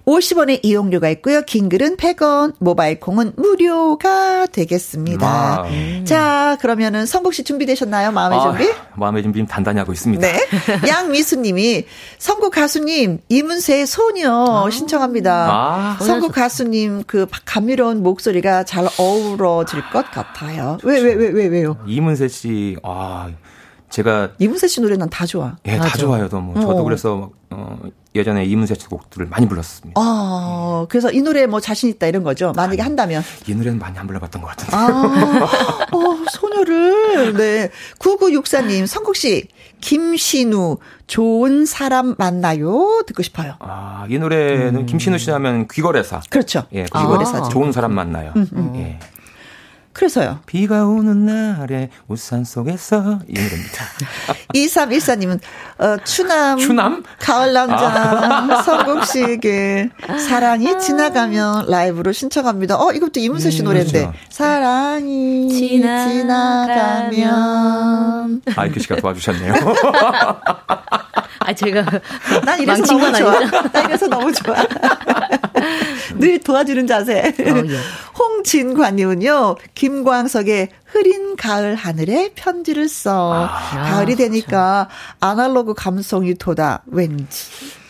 [0.06, 1.42] 50원의 이용료가 있고요.
[1.42, 5.28] 긴 글은 100원, 모바일 콩은 무료가 되겠습니다.
[5.28, 6.04] 아, 음.
[6.06, 8.12] 자, 그러면은 성국 씨 준비되셨나요?
[8.12, 8.74] 마음의 아, 준비?
[8.96, 10.26] 마음의 준비 단단히 하고 있습니다.
[10.26, 10.40] 네.
[10.88, 11.86] 양미수 님이
[12.18, 14.70] 성국 가수님 이문세의 소녀 아.
[14.70, 15.50] 신청합니다.
[15.52, 20.78] 아, 성국 가수님 그 감미로운 목소리가 잘 어우러질 것 같아요.
[20.84, 21.78] 왜, 왜, 왜, 왜, 왜요?
[21.86, 23.30] 이문세 씨, 아.
[23.90, 25.56] 제가 이문세 씨 노래 난 다 좋아.
[25.66, 26.28] 예, 다 좋아요.
[26.30, 26.54] 너무.
[26.56, 26.84] 저도 어.
[26.84, 27.80] 그래서 어
[28.14, 30.00] 예전에 이문세 씨 곡들을 많이 불렀습니다.
[30.02, 32.52] 아, 그래서 이 노래 뭐 자신 있다 이런 거죠.
[32.56, 33.24] 만약에 아니, 한다면.
[33.48, 34.76] 이 노래는 많이 안 불러봤던 것 같은데.
[34.76, 37.34] 아, 어, 소녀를.
[37.34, 37.70] 네.
[38.00, 39.48] 9964님, 성국 씨,
[39.82, 40.78] 김신우,
[41.08, 43.04] 좋은 사람 만나요?
[43.08, 43.56] 듣고 싶어요.
[43.60, 44.86] 아, 이 노래는 음.
[44.86, 46.22] 김신우 씨 하면 귀거래사.
[46.30, 46.64] 그렇죠.
[46.74, 47.38] 예, 귀거래사.
[47.38, 47.50] 아.
[47.50, 48.34] 좋은 사람 만나요.
[48.36, 48.74] 음, 음.
[48.76, 49.00] 예.
[49.98, 50.40] 그래서요.
[50.46, 53.84] 비가 오는 날에 우산 속에서 이 노래입니다.
[54.54, 55.40] 2314님은
[55.80, 57.04] 어, 추남, 추남?
[57.18, 58.62] 가을 남자 아.
[58.62, 59.90] 성국 씨에게
[60.30, 62.80] 사랑이 지나가면 라이브로 신청합니다.
[62.80, 64.14] 어 이것도 이문세 씨 음, 노래인데 그렇죠.
[64.30, 66.12] 사랑이 지나가면,
[67.12, 68.42] 지나가면.
[68.56, 69.54] 아이큐 씨가 도와주셨네요.
[71.40, 71.86] 아 제가
[72.46, 73.40] 난 이래서 너무 좋아.
[73.72, 74.56] 나 이래서 너무 좋아.
[76.18, 77.20] 늘 도와주는 자세.
[77.20, 77.78] 어, 예.
[78.18, 83.46] 홍진관님은요, 김광석의 흐린 가을 하늘에 편지를 써.
[83.46, 83.48] 아,
[83.90, 87.48] 가을이 되니까 아날로그 감성이 돋아, 왠지.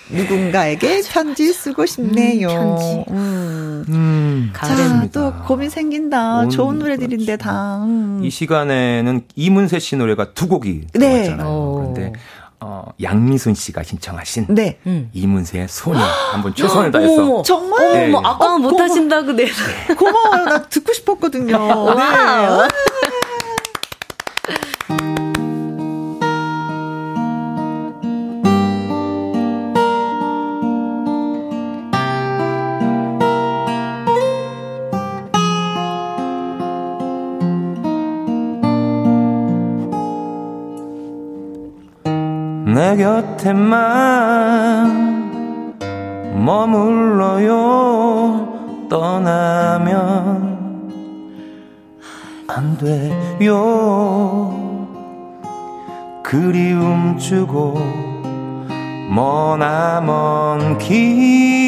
[0.09, 2.47] 누군가에게 편지 쓰고 싶네요.
[2.47, 3.05] 음, 편지.
[3.11, 3.85] 음.
[3.89, 6.47] 음, 자, 또 고민 생긴다.
[6.47, 7.43] 좋은 노래들인데 그렇죠.
[7.43, 7.83] 다.
[7.83, 8.21] 음.
[8.23, 11.23] 이 시간에는 이문세 씨 노래가 두 곡이 네.
[11.23, 11.73] 들어갔잖아요.
[11.93, 12.13] 그런데
[12.59, 14.79] 어, 양미순 씨가 신청하신 네.
[14.87, 15.09] 음.
[15.13, 15.99] 이문세의 소녀
[16.31, 18.07] 한번 최선을 다해서 어머, 정말 네.
[18.07, 19.47] 어머, 아까 어, 못 하신다고 네.
[19.95, 20.45] 고마워요.
[20.45, 21.55] 나 듣고 싶었거든요.
[21.95, 22.67] 네.
[42.97, 43.77] 곁에만
[46.45, 47.57] 머물러요.
[48.89, 50.57] 떠나면
[52.47, 54.67] 안 돼요.
[56.23, 57.77] 그리움 주고
[59.09, 61.63] 머나먼 긴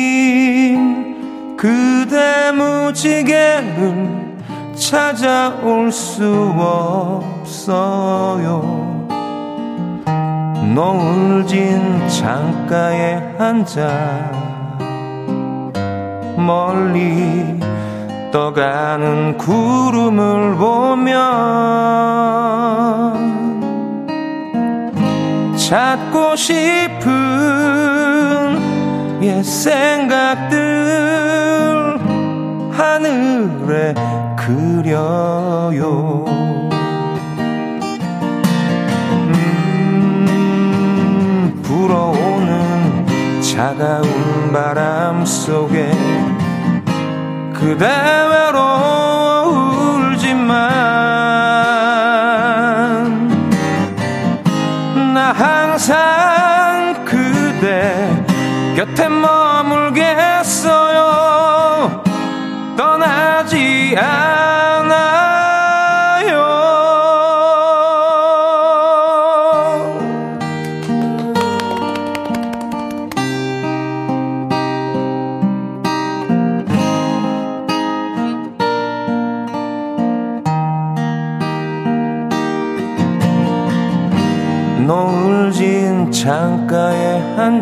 [1.55, 4.37] 그대 무지개를
[4.75, 6.53] 찾아올 수
[7.37, 8.98] 없어요
[10.73, 14.39] 노을 진 창가에 앉아
[16.37, 17.59] 멀리
[18.31, 21.17] 떠가는 구름을 보면
[25.57, 27.09] 찾고 싶은
[29.23, 30.59] 옛 생각들
[32.71, 33.95] 하늘에
[34.37, 36.25] 그려요
[43.59, 45.91] 차가운 바람 속에
[47.53, 48.57] 그대 외로
[50.07, 50.88] 울지만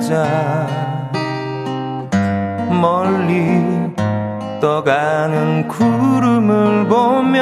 [0.08, 0.68] 앉아
[2.70, 3.62] 멀리
[4.62, 7.36] 떠가는 구름을 보면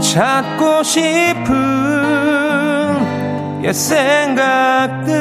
[0.00, 1.54] 찾고 싶은
[3.62, 5.14] 옛 생각들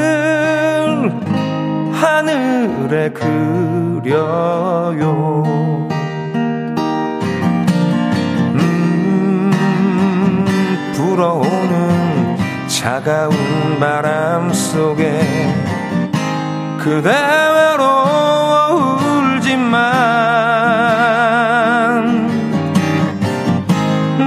[1.94, 4.24] 하늘에 그려요.
[8.56, 9.54] 음
[10.96, 11.83] 불어오는
[12.84, 15.22] 차가운 바람 속에
[16.78, 18.74] 그대 외로워
[19.40, 19.72] 울지만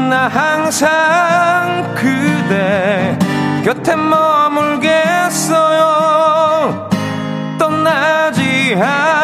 [0.09, 3.19] 나 항상 그대
[3.63, 4.89] 곁에 머물겠어요.
[7.59, 9.16] 떠나지 않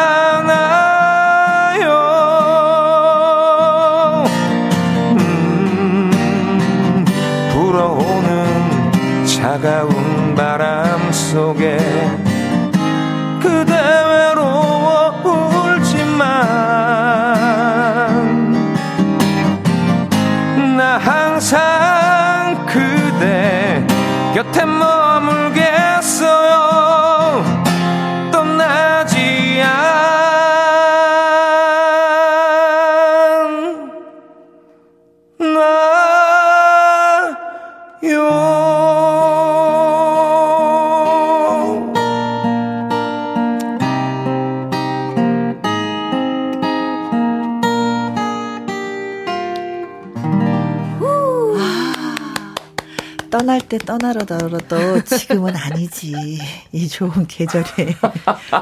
[53.73, 56.39] 떠날 때 떠나더라도 지금은 아니지.
[56.71, 57.95] 이 좋은 계절에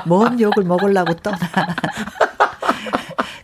[0.05, 1.37] 뭔 욕을 먹으려고 떠나.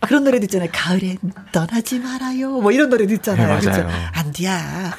[0.06, 0.70] 그런 노래도 있잖아요.
[0.72, 1.18] 가을엔
[1.52, 2.60] 떠나지 말아요.
[2.60, 3.56] 뭐 이런 노래도 있잖아요.
[3.56, 3.86] 네, 그렇죠?
[4.14, 4.94] 안디야.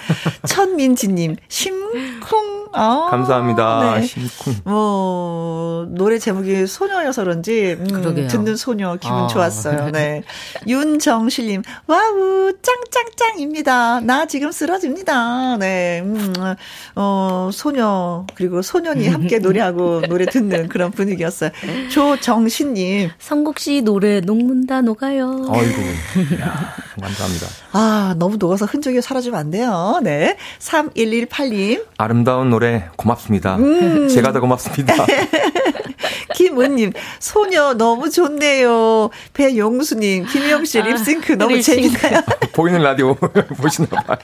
[0.45, 2.68] 천민지님, 심쿵.
[2.73, 3.95] 어, 감사합니다.
[3.95, 4.01] 네.
[4.05, 4.55] 심쿵.
[4.65, 9.27] 뭐, 노래 제목이 소녀여서 그런지, 음, 듣는 소녀 기분 아.
[9.27, 9.89] 좋았어요.
[9.91, 10.23] 네.
[10.67, 14.01] 윤정실님, wow, 짱짱짱입니다.
[14.01, 15.57] 나 지금 쓰러집니다.
[15.57, 16.01] 네.
[16.03, 16.33] 음,
[16.95, 21.51] 어, 소녀, 그리고 소년이 함께 노래하고 노래 듣는 그런 분위기였어요.
[21.91, 23.09] 조정신님.
[23.19, 25.47] 성국 씨 노래 녹문다 녹아요.
[25.49, 25.81] 아이고.
[26.41, 27.47] 야, 감사합니다.
[27.71, 29.99] 아, 너무 녹아서 흔적이 사라지면 안 돼요.
[30.03, 30.37] 네.
[30.59, 31.85] 3118님.
[31.97, 32.58] 아름다운 노래
[32.95, 33.57] 고맙습니다.
[33.57, 34.07] 음.
[34.09, 34.93] 제가 더 고맙습니다.
[36.35, 39.09] 김은님, 소녀 너무 좋네요.
[39.33, 41.81] 배용수님, 김영 씨 아, 립싱크 너무 립싱크.
[41.99, 42.23] 재밌나요?
[42.53, 43.13] 보이는 라디오
[43.57, 44.17] 보시나 봐요.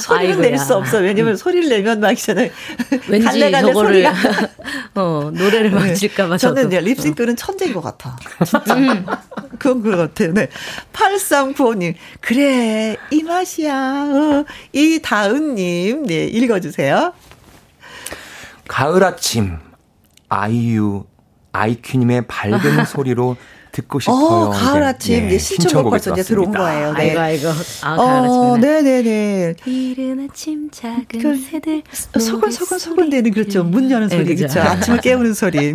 [0.00, 0.98] 소리를 낼 수 없어.
[0.98, 2.50] 왜냐면 소리를 내면 막 있잖아요.
[3.08, 4.12] 왠지 갈래갈래 소리가.
[4.94, 6.30] 어, 노래를 맞을까봐.
[6.34, 6.38] 네.
[6.38, 8.16] 저는 이제 립싱크는 천재인 것 같아.
[8.44, 8.74] 진짜.
[8.74, 9.06] 음.
[9.58, 10.32] 그건 그런 것 같아요.
[10.32, 10.48] 네.
[10.92, 13.74] 8395님, 그래, 이 맛이야.
[13.74, 17.12] 어, 이다은님, 네, 읽어주세요.
[18.72, 19.58] 가을 아침,
[20.30, 21.04] 아이유,
[21.52, 23.36] 아이큐님의 밝은 소리로
[23.72, 24.16] 듣고 싶어요.
[24.16, 26.92] 어, 가을 아침 네, 신청곡 벌써 이제 들어온 거예요.
[26.92, 27.16] 네.
[27.16, 27.48] 아이고 아이고.
[27.82, 29.54] 아, 가을 어, 네네네.
[29.66, 31.82] 이른 아침 작은 그, 새들
[32.18, 33.64] 소근소근 소근대는 그렇죠.
[33.64, 34.60] 문 여는 네, 소리 그렇죠.
[34.60, 35.74] 아침을 깨우는 소리.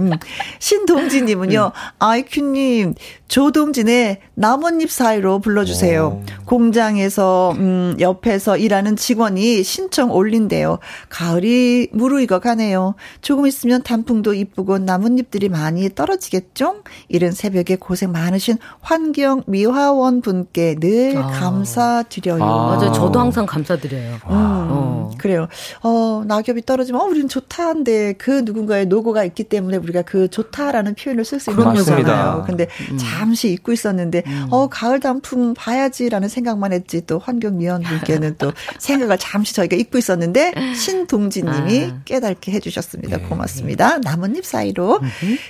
[0.59, 1.71] 신동진님은요.
[1.73, 1.81] 음.
[1.99, 2.93] 아이큐님
[3.27, 6.21] 조동진의 나뭇잎 사이로 불러주세요.
[6.23, 6.45] 오.
[6.45, 10.79] 공장에서 음, 옆에서 일하는 직원이 신청 올린대요.
[11.09, 12.95] 가을이 무르익어 가네요.
[13.21, 16.83] 조금 있으면 단풍도 이쁘고 나뭇잎들이 많이 떨어지겠죠?
[17.09, 21.27] 이른 새벽에 고생 많으신 환경 미화원 분께 늘 아.
[21.27, 22.43] 감사드려요.
[22.43, 22.75] 아.
[22.75, 22.91] 맞아요.
[22.91, 24.15] 저도 항상 감사드려요.
[24.15, 25.11] 음, 어.
[25.17, 25.47] 그래요.
[25.83, 31.23] 어, 낙엽이 떨어지면, 어, 우리는 좋다한데 그 누군가의 노고가 있기 때문에 우리가 그 좋다라는 표현을
[31.23, 32.43] 쓸 수 있는 거잖아요.
[32.45, 32.97] 근데 음.
[32.97, 34.47] 잠시 잊고 있었는데, 음.
[34.51, 39.97] 어, 가을 단풍 봐야지라는 생각만 했지 또 환경 미화원 분께는 또 생각을 잠시 저희가 잊고
[39.97, 42.01] 있었는데, 신동진님이 아.
[42.03, 43.17] 깨닫게 해주셨습니다.
[43.17, 43.23] 네.
[43.23, 43.99] 고맙습니다.
[43.99, 44.99] 나뭇잎 사이로.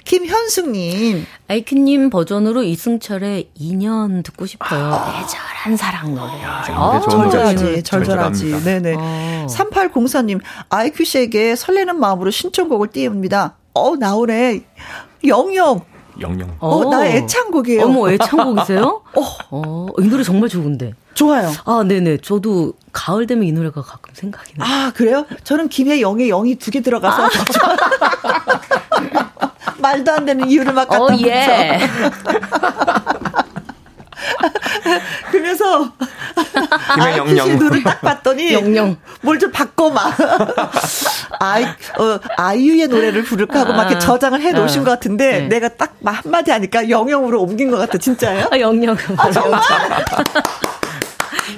[0.05, 1.25] 김현숙님.
[1.47, 4.85] 아이큐님 버전 으로 이승철의 2년 듣고 싶어요.
[4.93, 5.21] 아.
[5.23, 6.41] 애절한 사랑 노래.
[6.43, 8.63] 야, 어, 절절하지, 절절하지.
[8.63, 8.95] 네네.
[8.97, 9.47] 어.
[9.49, 13.55] 3804님, 아이큐 씨에게 설레는 마음으로 신청곡을 띄웁니다.
[13.73, 14.63] 어, 나오네.
[15.25, 15.81] 영영.
[16.19, 16.55] 영영.
[16.59, 17.85] 어, 어, 나 애창곡이에요.
[17.85, 19.01] 어머, 애창곡이세요?
[19.15, 19.23] 어.
[19.51, 20.93] 어, 이 노래 정말 좋은데.
[21.13, 21.51] 좋아요.
[21.65, 22.17] 아, 네네.
[22.17, 24.87] 저도 가을 되면 이 노래가 가끔 생각이 나요.
[24.87, 25.25] 아, 그래요?
[25.43, 27.25] 저는 김의 영에 영이 두 개 들어가서.
[27.25, 27.29] 아.
[29.79, 31.79] 말도 안 되는 이유를 막 갖다 어, 예.
[35.31, 35.91] 그래서
[36.95, 37.57] 김혜영영.
[37.59, 38.97] 눈을 딱 봤더니 영영.
[39.21, 40.13] 뭘 좀 바꿔 막
[41.39, 45.41] 아이 어, 아이유의 노래를 부를까 하고 아, 막 이렇게 저장을 해 놓으신 아, 것 같은데
[45.41, 45.47] 네.
[45.47, 48.47] 내가 딱 한마디 하니까 영영으로 옮긴 것 같아 진짜예요?
[48.51, 48.97] 아, 영영.
[49.17, 49.61] 아, 정말?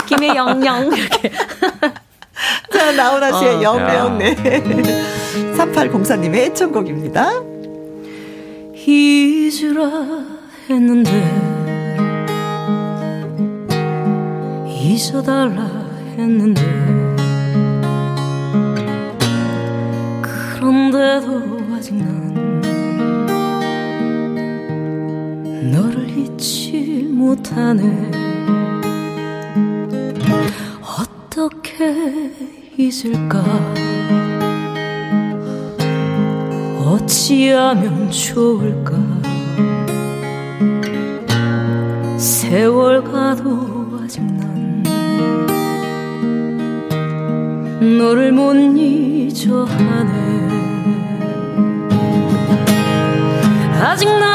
[0.08, 0.92] 김혜영영.
[0.94, 1.32] 이렇게.
[2.74, 4.18] 자 나훈아 씨의 어, 영영.
[4.18, 4.36] 네.
[5.56, 7.32] 3804님의 애청곡입니다.
[8.90, 10.26] 잊으라
[10.68, 11.12] 했는데
[14.68, 15.64] 잊어달라
[16.18, 16.62] 했는데
[20.24, 22.62] 그런데도 아직 난
[25.72, 28.10] 너를 잊지 못하네.
[30.82, 32.32] 어떻게
[32.76, 33.44] 잊을까
[36.90, 38.98] 어찌하면 좋을까?
[42.18, 44.84] 세월 가도 아직 난
[48.00, 50.50] 너를 못 잊어 하네.
[53.80, 54.29] 아직 나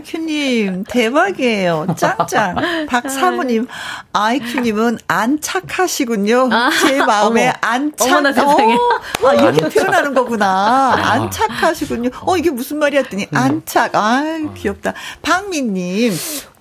[0.00, 1.86] 아이큐님, 대박이에요.
[1.96, 2.86] 짱짱.
[2.88, 3.66] 박사모님,
[4.12, 6.48] 아이큐님은 안착하시군요.
[6.50, 8.08] 아, 제 마음에 어머, 안착.
[8.08, 8.74] 어머나 세상에.
[8.74, 9.72] 어, 아, 이렇게 안착.
[9.72, 10.94] 표현하는 거구나.
[10.94, 11.12] 아.
[11.12, 12.10] 안착하시군요.
[12.22, 13.36] 어, 이게 무슨 말이야 했더니, 음.
[13.36, 13.94] 안착.
[13.94, 14.94] 아유, 귀엽다.
[15.22, 16.12] 박민님.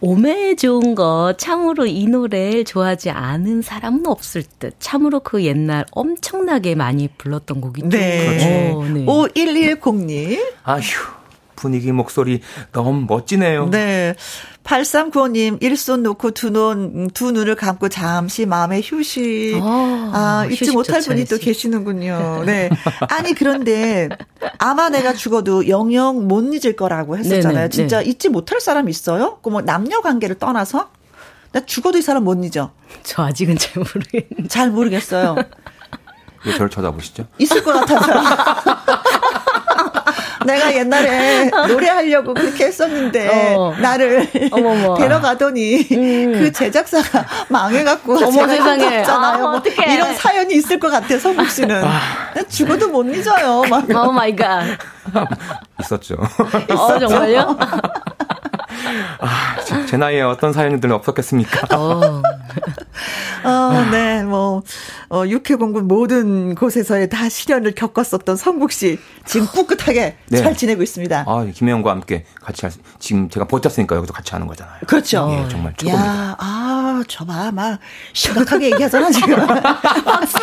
[0.01, 4.75] 오메 좋은 거 참으로 이 노래를 좋아하지 않은 사람은 없을 듯.
[4.79, 7.89] 참으로 그 옛날 엄청나게 많이 불렀던 곡이죠.
[7.89, 8.25] 네.
[8.25, 8.77] 그렇죠.
[8.79, 9.05] 오, 네.
[9.05, 10.39] 5110님.
[10.63, 10.81] 아휴.
[11.59, 12.41] 분위기 목소리
[12.71, 13.69] 너무 멋지네요.
[13.69, 14.15] 네.
[14.63, 19.59] 8395님, 일손 놓고 두 눈, 두 눈을 감고 잠시 마음의 휴식.
[19.61, 22.43] 아, 아 잊지 못할 분이 또 계시는군요.
[22.45, 22.69] 네.
[23.09, 24.09] 아니, 그런데
[24.59, 27.53] 아마 내가 죽어도 영영 못 잊을 거라고 했었잖아요.
[27.53, 28.05] 네네, 진짜 네.
[28.09, 29.39] 잊지 못할 사람 있어요?
[29.41, 30.89] 그 뭐 남녀 관계를 떠나서?
[31.51, 32.71] 나 죽어도 이 사람 못 잊어.
[33.01, 34.47] 저 아직은 잘 모르겠는데.
[34.47, 35.35] 잘 모르겠어요.
[36.45, 37.25] 왜 저를 쳐다보시죠?
[37.39, 38.05] 있을 것 같아서.
[40.51, 43.73] 내가 옛날에 노래하려고 그렇게 했었는데 어.
[43.79, 44.95] 나를 어머머.
[44.95, 46.33] 데려가더니 음.
[46.39, 51.83] 그 제작사가 망해갖고 어머 세상에 잖아요 아, 뭐 이런 사연이 있을 것 같아 서국 씨는
[51.83, 51.99] 아.
[52.49, 53.63] 죽어도 못 잊어요.
[53.69, 53.85] 막.
[54.07, 54.63] oh my god.
[55.79, 56.15] 있었죠.
[56.69, 57.57] 어, 정말요?
[59.19, 59.55] 아,
[59.87, 61.77] 제 나이에 어떤 사연들은 없었겠습니까?
[61.77, 62.21] 어.
[63.43, 64.61] 어, 네, 뭐,
[65.09, 70.37] 어, 육해공군 모든 곳에서의 다 시련을 겪었었던 성국 씨, 지금 꿋꿋하게 네.
[70.37, 71.25] 잘 지내고 있습니다.
[71.27, 74.79] 아, 김혜영과 함께 같이 할, 지금 제가 버텼으니까 여기서 같이 하는 거잖아요.
[74.87, 75.29] 그렇죠.
[75.31, 76.05] 예, 정말 최고입니다.
[76.05, 77.79] 야, 아, 저 봐, 막,
[78.13, 79.35] 심각하게 얘기하잖아, 지금.
[79.47, 80.37] 박수!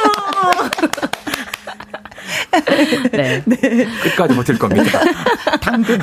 [3.13, 3.43] 네.
[3.47, 3.87] 네.
[4.03, 5.01] 끝까지 버틸 겁니다.
[5.61, 5.99] 당근.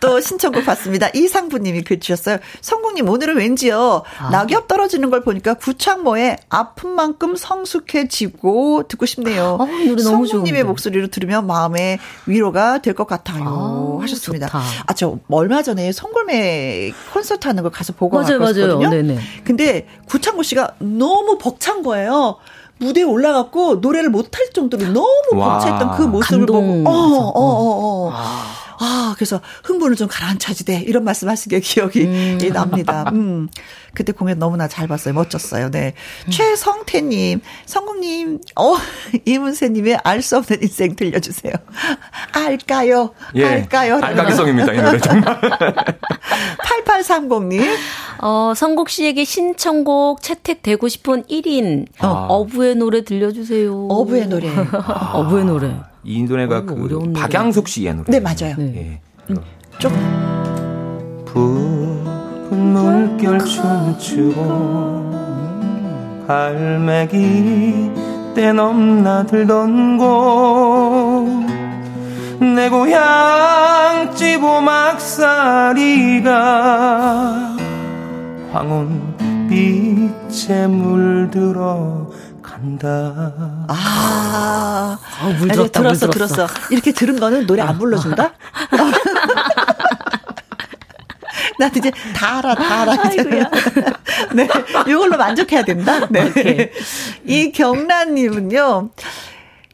[0.00, 1.08] 또 신청곡 봤습니다.
[1.14, 2.38] 이상부님이 글 주셨어요.
[2.60, 4.30] 성국님 오늘은 왠지요 아.
[4.30, 9.58] 낙엽 떨어지는 걸 보니까 구창모의 아픈 만큼 성숙해지고 듣고 싶네요.
[9.60, 13.98] 아, 노래 너무 성국님의 목소리로 들으면 마음의 위로가 될 것 같아요.
[13.98, 14.46] 아, 하셨습니다.
[14.46, 14.62] 좋다.
[14.86, 18.78] 아, 저 얼마 전에 송골매 콘서트 하는 걸 가서 보고 맞아요, 왔거든요.
[18.78, 18.90] 맞아요.
[18.90, 19.18] 네네.
[19.42, 22.36] 근데 구창모 씨가 너무 벅찬 거예요.
[22.78, 28.10] 무대에 올라갔고 노래를 못할 정도로 너무 벅차했던 그 모습을 보고 어, 어, 어, 어.
[28.12, 28.64] 아.
[28.80, 30.84] 아, 그래서 흥분을 좀 가라앉혀지대.
[30.86, 32.38] 이런 말씀 하신 게 기억이 음.
[32.52, 33.10] 납니다.
[33.12, 33.48] 음.
[33.94, 35.14] 그때 공연 너무나 잘 봤어요.
[35.14, 35.70] 멋졌어요.
[35.70, 35.94] 네.
[36.26, 36.30] 음.
[36.30, 38.74] 최성태님, 성국님, 어,
[39.24, 41.52] 이문세님의 알 수 없는 인생 들려주세요.
[42.32, 43.10] 알까요?
[43.34, 44.00] 예, 알까요?
[44.02, 44.72] 알까기성입니다.
[44.72, 45.40] 이 노래 정말.
[46.64, 47.62] 8830님.
[48.22, 51.86] 어, 성국 씨에게 신청곡 채택되고 싶은 1인.
[51.98, 52.26] 아.
[52.28, 53.88] 어부의 노래 들려주세요.
[53.88, 54.48] 어부의 노래.
[54.48, 55.12] 아.
[55.14, 55.74] 어부의 노래.
[56.04, 58.04] 이 노래가 어, 그 박양숙 씨의 노래.
[58.08, 58.54] 네, 맞아요.
[58.56, 58.72] 네.
[58.76, 59.00] 예.
[59.30, 59.36] 음,
[59.78, 60.53] 좀.
[62.74, 65.14] 물결 춤추고
[66.26, 67.92] 갈매기
[68.34, 71.44] 때 넘나들던 곳
[72.40, 76.32] 내 고향 지보 막사리가
[78.52, 82.10] 황혼빛에 물들어
[82.42, 83.32] 간다.
[83.68, 86.46] 아, 어, 물 들었다, 들었어, 물 들었어.
[86.70, 88.32] 이렇게 들은 거는 노래 안 불러준다?
[91.58, 92.94] 나 이제 다 알아, 다 알아.
[93.12, 93.22] 이제.
[94.34, 94.48] 네.
[94.88, 96.06] 이걸로 만족해야 된다.
[96.10, 96.70] 네.
[97.24, 98.90] 이 경란님은요.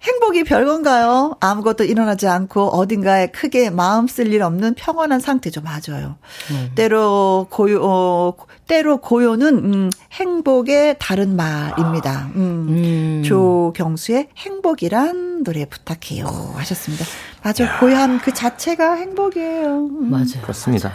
[0.02, 1.36] 행복이 별건가요?
[1.40, 5.60] 아무것도 일어나지 않고 어딘가에 크게 마음 쓸 일 없는 평온한 상태죠.
[5.60, 6.16] 맞아요.
[6.50, 6.70] 음.
[6.74, 8.34] 때로 고요, 어,
[8.66, 12.30] 때로 고요는, 음, 행복의 다른 말입니다.
[12.34, 13.22] 음, 음.
[13.26, 16.26] 조경수의 행복이란 노래 부탁해요.
[16.56, 17.04] 하셨습니다.
[17.42, 17.78] 맞아요.
[17.80, 19.66] 고요함 그 자체가 행복이에요.
[19.86, 20.10] 음.
[20.10, 20.40] 맞아요.
[20.40, 20.92] 그렇습니다.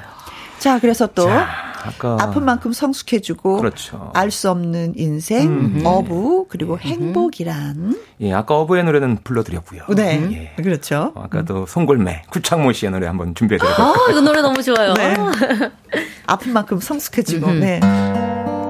[0.60, 1.48] 자, 그래서 또 자,
[1.86, 4.12] 아까 아픈 만큼 성숙해주고 그렇죠.
[4.16, 5.82] 알 수 없는 인생, 음흠.
[5.86, 6.88] 어부 그리고 음흠.
[6.88, 9.84] 행복이란 예, 아까 어부의 노래는 불러드렸고요.
[9.96, 10.64] 네, 예.
[10.64, 11.12] 그렇죠.
[11.16, 13.86] 어, 아까도 송골매 구창모 씨의 노래 한번 준비해드렸어요.
[13.86, 14.94] 아, 이거 노래 너무 좋아요.
[14.96, 15.16] 네.
[16.26, 17.80] 아픈 만큼 성숙해지고, 네.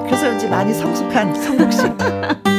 [0.03, 1.81] 그래서 이제 많이 성숙한 성국 씨.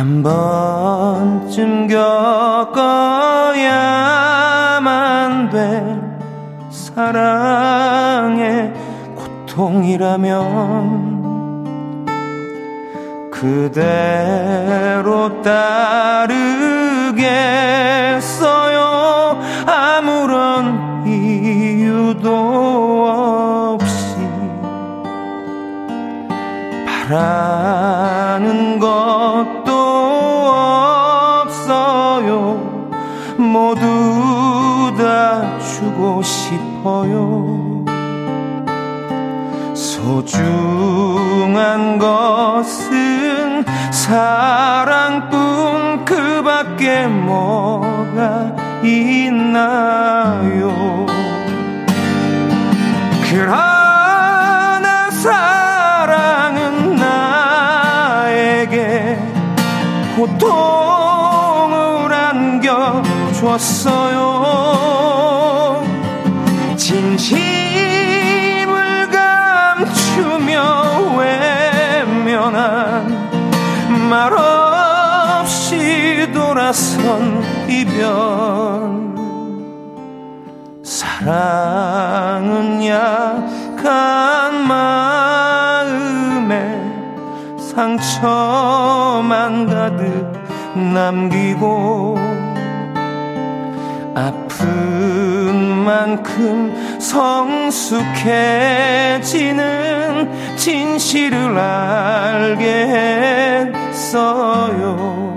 [0.00, 2.70] 한 번쯤 겪어야만
[5.50, 6.00] 될
[6.70, 8.72] 사랑의
[9.14, 11.10] 고통이라면
[13.30, 16.30] 그대로 따르겠어요.
[19.66, 22.30] 아무런 이유도
[23.76, 24.16] 없이
[26.86, 27.99] 바라
[36.22, 37.80] 싶어요.
[40.10, 50.74] 소중한 것은 사랑뿐 그 밖에 뭐가 있나요?
[53.30, 56.96] 그러나 사랑은
[58.26, 59.16] 나에게
[60.16, 63.00] 고통을 안겨
[63.38, 64.39] 줬어요
[76.70, 79.10] 돌아선 이별
[80.84, 86.54] 사랑은 약한 마음에
[87.58, 90.32] 상처만 가득
[90.76, 92.16] 남기고
[94.14, 97.90] 아픈 만큼 성숙해지는
[100.56, 105.29] 진실을 알게 했어요.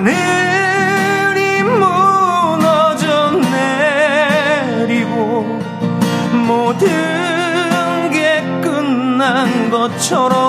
[0.00, 0.40] 하늘
[6.46, 10.39] 모든 게 끝난 것처럼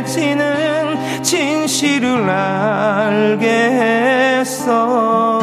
[0.00, 3.48] 성숙해지는 진실을 알게
[4.38, 5.40] 했어요.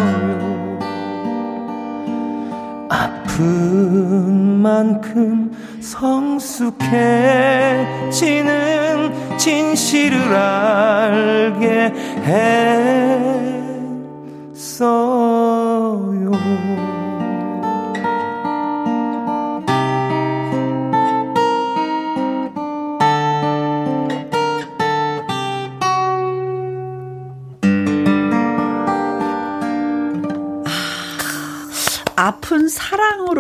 [2.89, 6.67] 아픈 만큼 성숙해지는
[9.37, 11.93] 진실을 알게
[12.25, 13.56] 했어요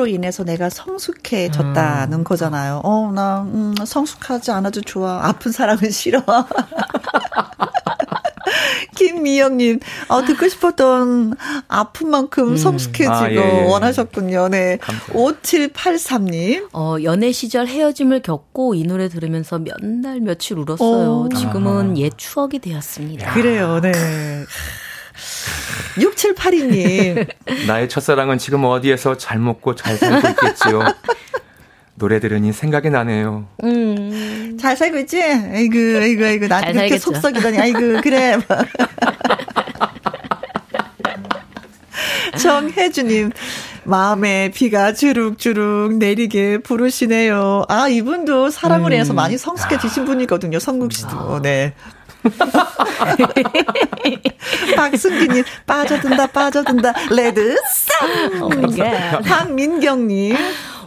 [0.07, 2.23] 인해서 내가 성숙해졌다는 음.
[2.23, 2.81] 거잖아요.
[2.83, 5.25] 어, 나, 음, 성숙하지 않아도 좋아.
[5.27, 6.21] 아픈 사랑은 싫어.
[8.95, 11.35] 김미영님, 어, 듣고 싶었던
[11.67, 12.57] 아픈 만큼 음.
[12.57, 13.63] 성숙해지고 아, 예, 예.
[13.69, 14.47] 원하셨군요.
[14.49, 14.77] 네.
[15.09, 16.69] 5783님.
[16.73, 21.25] 어, 연애 시절 헤어짐을 겪고 이 노래 들으면서 몇 날 며칠 울었어요.
[21.25, 21.29] 오.
[21.29, 21.95] 지금은 아.
[21.97, 23.33] 옛 추억이 되었습니다.
[23.33, 23.91] 그래요, 네.
[25.97, 27.27] 6782님.
[27.67, 30.81] 나의 첫사랑은 지금 어디에서 잘 먹고 잘 살고 있겠지요.
[31.95, 33.47] 노래 들으니 생각이 나네요.
[33.63, 34.57] 음.
[34.59, 35.21] 잘 살고 있지?
[35.21, 36.47] 아이고, 아이고, 아이고.
[36.47, 38.37] 나한테 그렇게 속썩이더니, 아이고, 그래.
[42.37, 43.31] 정혜주님,
[43.83, 47.63] 마음에 비가 주룩주룩 내리게 부르시네요.
[47.67, 48.99] 아, 이분도 사랑을 음.
[48.99, 50.59] 해서 많이 성숙해지신 분이거든요.
[50.59, 51.41] 성국 씨도.
[51.41, 51.73] 네.
[54.75, 59.21] 박승기님 빠져든다 빠져든다 레드 쌍.
[59.23, 60.35] 박민경님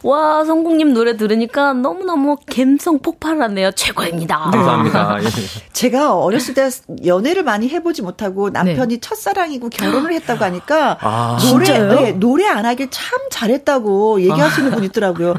[0.02, 3.72] 와, 성국님 노래 들으니까 너무너무 감성 폭발하네요.
[3.72, 4.48] 최고입니다.
[4.50, 4.56] 네.
[4.56, 5.18] 감사합니다.
[5.22, 5.28] 예.
[5.72, 6.70] 제가 어렸을 때
[7.04, 9.00] 연애를 많이 해보지 못하고 남편이 네.
[9.00, 14.74] 첫사랑이고 결혼을 했다고 하니까 아, 노래, 네, 노래 안 하길 참 잘했다고 얘기하시는 아.
[14.74, 15.34] 분 있더라고요.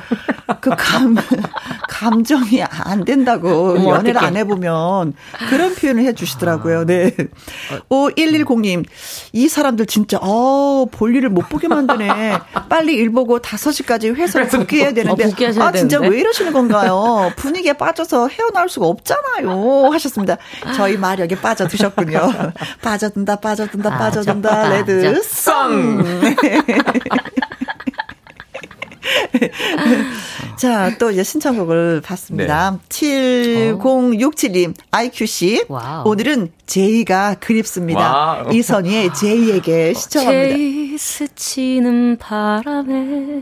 [0.60, 1.16] 그 감,
[2.02, 4.26] 감정이 안 된다고 어, 연애를 어떡해.
[4.26, 5.14] 안 해보면
[5.50, 6.86] 그런 표현을 해주시더라고요.
[6.88, 7.16] 네.
[7.90, 8.86] 5110님,
[9.34, 12.10] 이 사람들 진짜, 어, 볼일을 못 보게 만드네.
[12.70, 15.26] 빨리 일 보고 5시까지 회사를 복귀해야 되는데.
[15.26, 16.08] 어, 아, 진짜 되는데?
[16.08, 17.32] 왜 이러시는 건가요?
[17.36, 19.92] 분위기에 빠져서 헤어나올 수가 없잖아요.
[19.92, 20.38] 하셨습니다.
[20.76, 22.32] 저희 마력에 빠져드셨군요.
[22.82, 25.70] 빠져든다, 빠져든다, 아, 빠져든다, 레드, 썽!
[30.58, 32.72] 자, 또 이제 신청곡을 봤습니다.
[32.72, 32.78] 네.
[32.90, 35.66] 7067님, IQC.
[35.70, 36.08] Wow.
[36.08, 38.00] 오늘은 J가 그립습니다.
[38.00, 38.54] Wow.
[38.54, 40.56] 이선희의 J에게 신청합니다.
[40.56, 43.42] J 스치는 바람에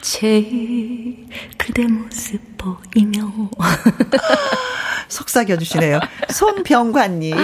[0.00, 1.16] J
[1.56, 3.32] 그대 모습 보이며
[5.08, 6.00] 속삭여주시네요.
[6.30, 7.34] 손병관님.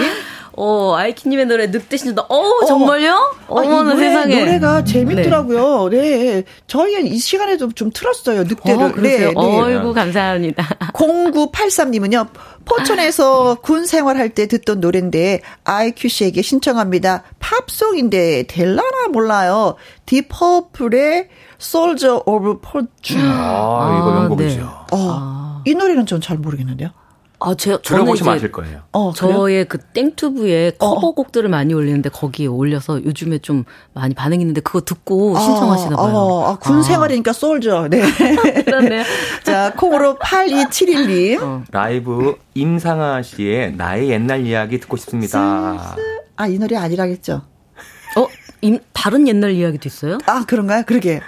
[0.57, 2.23] 어, 아이키님의 노래 늑대 신전다.
[2.29, 3.13] 어, 정말요?
[3.47, 4.39] 어, 어머나 노래, 세상에.
[4.39, 5.89] 노래가 재밌더라고요.
[5.89, 5.97] 네.
[6.01, 6.43] 네.
[6.67, 8.43] 저희가 이 시간에도 좀 틀었어요.
[8.43, 8.83] 늑대를.
[8.83, 9.33] 어, 네, 네.
[9.35, 10.63] 어이구, 감사합니다.
[10.93, 12.27] 0983님은요.
[12.65, 17.23] 포천에서 군 생활할 때 듣던 노래인데 아이큐 씨에게 신청합니다.
[17.39, 19.75] 팝송인데 될라나 몰라요.
[20.05, 21.29] 디퍼플의
[21.61, 23.23] Soldier of Fortune.
[23.29, 24.59] 아, 이거 명곡이죠.
[24.61, 24.63] 네.
[24.63, 25.61] 어, 아.
[25.65, 26.89] 이 노래는 전 잘 모르겠는데요.
[27.39, 28.81] 아, 제, 들어보시면 아실 거예요.
[28.91, 30.95] 어, 저의 그 땡투브에 어, 어.
[30.95, 36.15] 커버곡들을 많이 올리는데 거기에 올려서 요즘에 좀 많이 반응이 있는데 그거 듣고 아, 신청하시나 봐요.
[36.15, 36.81] 어, 아, 군 아.
[36.81, 37.87] 생활이니까 솔저.
[37.89, 38.01] 네.
[38.63, 39.03] 그렇네요.
[39.43, 41.41] 자, 콩으로 8271님.
[41.41, 41.63] 어.
[41.71, 45.95] 라이브 임상아 씨의 나의 옛날 이야기 듣고 싶습니다.
[46.37, 47.41] 아, 이 노래 아니라겠죠?
[48.65, 48.67] 어?
[48.67, 50.17] 임, 다른 옛날 이야기도 있어요?
[50.25, 50.83] 아, 그런가요?
[50.85, 51.21] 그러게.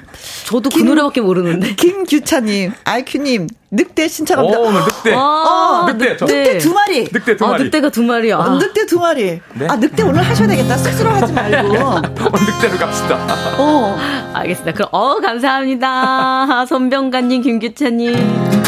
[0.45, 1.75] 저도 그 김, 그 노래밖에 모르는데.
[1.77, 4.59] 김규차님, 아이큐님, 늑대 신청합니다.
[4.59, 5.13] 오, 늑대.
[5.13, 6.09] 아, 어, 늑대.
[6.13, 6.25] 늑대.
[6.25, 7.03] 늑대 두 마리.
[7.03, 7.61] 늑대 두 아, 마리.
[7.61, 8.37] 아, 늑대가 두 마리야.
[8.37, 8.49] 아.
[8.57, 9.41] 늑대 두 마리.
[9.53, 9.67] 네?
[9.67, 10.77] 아, 늑대 오늘 하셔야 되겠다.
[10.77, 11.67] 쑥스러워하지 말고.
[12.09, 13.17] 늑대로 갑시다.
[13.57, 13.97] 어.
[14.33, 14.71] 알겠습니다.
[14.73, 16.65] 그럼, 어, 감사합니다.
[16.69, 18.66] 손병관님, 김규차님.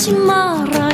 [0.00, 0.90] 다가오지 말아요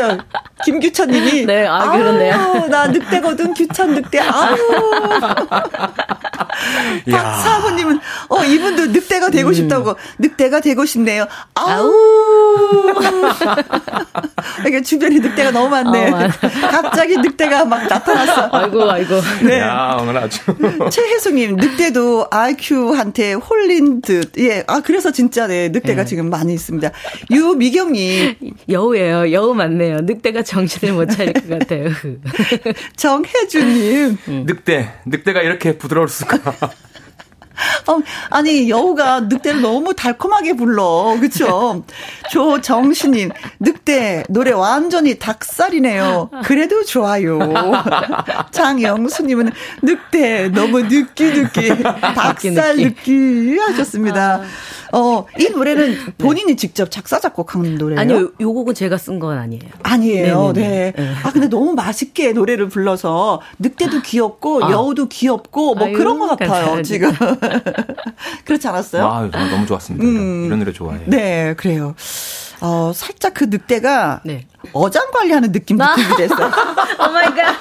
[0.00, 0.18] 늑대가 되셨어요.
[0.64, 1.46] 김규천 님이.
[1.46, 2.66] 네, 아, 그렇네요.
[2.68, 4.20] 나 늑대거든, 규천 늑대.
[4.20, 4.56] 아우.
[7.10, 9.96] 박사부 님은, 어, 이분도 늑대가 되고 싶다고.
[10.18, 11.26] 늑대가 되고 싶네요.
[11.54, 11.92] 아우.
[14.66, 16.10] 이게 주변에 늑대가 너무 많네.
[16.10, 16.28] 어,
[16.70, 18.48] 갑자기 늑대가 막 나타났어.
[18.52, 19.20] 아이고, 아이고.
[19.44, 19.58] 네.
[19.60, 20.40] 야, 오늘 아주.
[20.90, 24.32] 최혜수님, 늑대도 IQ한테 홀린 듯.
[24.38, 26.06] 예, 아, 그래서 진짜 네, 늑대가 네.
[26.06, 26.90] 지금 많이 있습니다.
[27.30, 28.34] 유미경님.
[28.68, 29.32] 여우예요.
[29.32, 29.98] 여우 맞네요.
[30.02, 31.88] 늑대가 정신을 못 차릴 것 같아요.
[32.96, 34.18] 정혜주님.
[34.28, 34.44] 음.
[34.46, 36.38] 늑대, 늑대가 이렇게 부드러울 수가.
[37.86, 37.98] 어,
[38.30, 41.84] 아니 여우가 늑대를 너무 달콤하게 불러, 그렇죠?
[42.30, 43.30] 조정신님
[43.60, 46.30] 늑대 노래 완전히 닭살이네요.
[46.44, 47.38] 그래도 좋아요.
[48.50, 49.50] 장영수님은
[49.82, 54.40] 늑대 너무 느끼 느끼 닭살 느끼 하셨습니다.
[54.92, 58.00] 어, 이 노래는 본인이 직접 작사 작곡한 노래예요?
[58.00, 59.62] 아니요, 요 곡은 제가 쓴 건 아니에요.
[59.82, 60.52] 아니에요.
[60.52, 60.92] 네네네.
[60.96, 61.14] 네.
[61.22, 64.70] 아 근데 너무 맛있게 노래를 불러서 늑대도 귀엽고 아.
[64.70, 66.82] 여우도 귀엽고 뭐 아유, 그런 것 같아요.
[66.82, 67.12] 지금
[68.44, 69.06] 그렇지 않았어요?
[69.06, 70.04] 아, 너무 좋았습니다.
[70.04, 71.04] 음, 이런 노래 좋아해요.
[71.06, 71.94] 네, 그래요.
[72.60, 74.46] 어, 살짝 그 늑대가 네.
[74.72, 76.46] 어장 관리하는 느낌도 들게 됐어요.
[77.08, 77.54] Oh my god.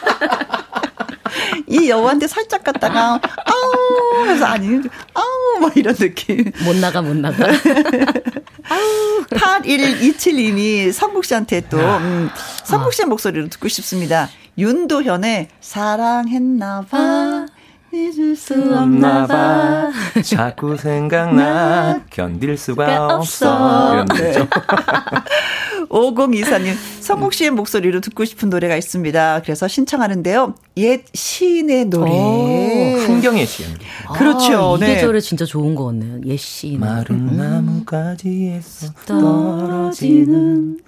[1.68, 4.82] 이 여우한테 살짝 갔다가 아우 해서 아니
[5.14, 6.52] 아우 뭐 이런 느낌.
[6.64, 7.46] 못 나가 못 나가.
[8.70, 12.30] 아우 8127님이 성국 씨한테 또 음,
[12.64, 14.30] 성국 씨의 목소리로 듣고 싶습니다.
[14.58, 17.46] 윤도현의 사랑했나 봐.
[17.92, 19.90] 잊을 수 없나 봐.
[20.24, 22.02] 자꾸 생각나.
[22.12, 23.94] 견딜 수가 없어.
[23.94, 24.48] 이런 노래죠.
[25.90, 29.41] 5024님, 성국 씨의 목소리로 듣고 싶은 노래가 있습니다.
[29.44, 30.56] 그래서 신청하는데요.
[30.78, 32.11] 옛 시인의 노래.
[32.11, 33.70] 오, 한경의 시인.
[34.16, 34.76] 그렇죠.
[34.76, 35.26] 아, 이 계절에 네.
[35.28, 36.22] 진짜 좋은 거 같네요.
[36.26, 36.80] 옛 시인.
[36.80, 37.38] 마른 음.
[37.38, 40.80] 나무가지에서 떨어지는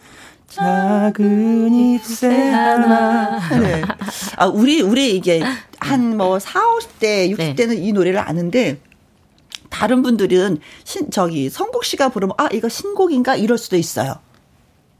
[0.48, 3.40] 작은 잎새 하나.
[3.60, 3.82] 네.
[4.38, 5.41] 아, 우리, 우리 이게
[5.80, 7.76] 한 뭐 4, 50대, 60대는 네.
[7.76, 8.80] 이 노래를 아는데,
[9.69, 13.36] 다른 분들은 신, 저기, 성국 씨가 부르면, 아, 이거 신곡인가?
[13.38, 14.15] 이럴 수도 있어요.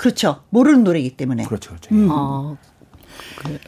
[0.02, 0.42] 그렇죠.
[0.50, 1.44] 모르는 노래이기 때문에.
[1.44, 1.70] 그렇죠.
[1.70, 1.94] 그렇죠.
[1.94, 2.10] 음.
[2.12, 2.58] 아,
[3.36, 3.60] 그래.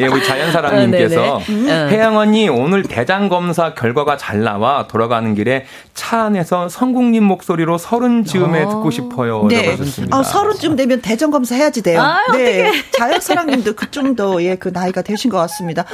[0.00, 6.22] 예, 우리 자연사랑님께서 어, 혜영 언니 오늘 대장 검사 결과가 잘 나와 돌아가는 길에 차
[6.22, 8.68] 안에서 성국님 목소리로 서른 즈음에 어.
[8.70, 9.46] 듣고 싶어요.
[9.48, 9.72] 네.
[9.72, 10.16] 하셨습니다.
[10.16, 12.00] 아, 서른쯤 되면 대장 검사 해야지 돼요.
[12.00, 12.72] 아, 네.
[12.92, 15.84] 자연사랑님도 그좀 더 예, 그 나이가 되신 것 같습니다.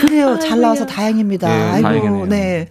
[0.00, 0.34] 그래요.
[0.34, 1.48] 아, 잘 나와서 다행입니다.
[1.48, 2.26] 네, 아이고, 다행이네요.
[2.26, 2.68] 네.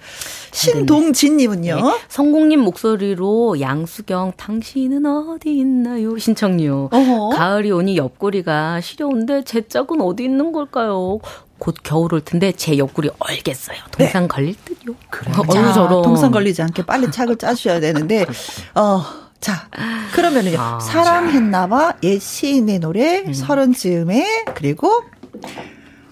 [0.55, 1.75] 신동진님은요?
[1.75, 1.81] 네.
[2.07, 6.17] 성공님 목소리로 양수경 당신은 어디 있나요?
[6.17, 6.89] 신청요.
[6.91, 7.29] 어허.
[7.29, 11.19] 가을이 오니 옆구리가 시려운데 제 짝은 어디 있는 걸까요?
[11.57, 13.77] 곧 겨울 올 텐데 제 옆구리 얼겠어요.
[13.91, 14.27] 동상 네.
[14.27, 14.95] 걸릴 듯요.
[15.09, 15.31] 그래.
[15.37, 16.01] 어, 저런.
[16.01, 18.25] 동상 걸리지 않게 빨리 착을 짜주셔야 되는데
[18.75, 19.03] 어.
[19.41, 19.67] 자,
[20.13, 23.33] 그러면 그러면은 아, 사랑했나봐 옛 시인의 노래 음.
[23.33, 24.25] 서른 즈음에
[24.55, 25.03] 그리고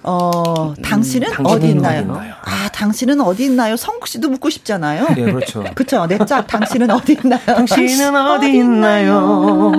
[0.04, 2.22] 어, 당신은, 음, 어디 있나요?
[2.44, 3.78] 아, 당신은 어디 있나요?
[3.78, 5.08] 성국 씨도 묻고 싶잖아요.
[5.16, 5.64] 네, 그렇죠.
[5.76, 6.06] 그렇죠.
[6.08, 7.40] 내 짝, 당신은 어디 있나요?
[7.46, 9.72] 당신은 어디 있나요?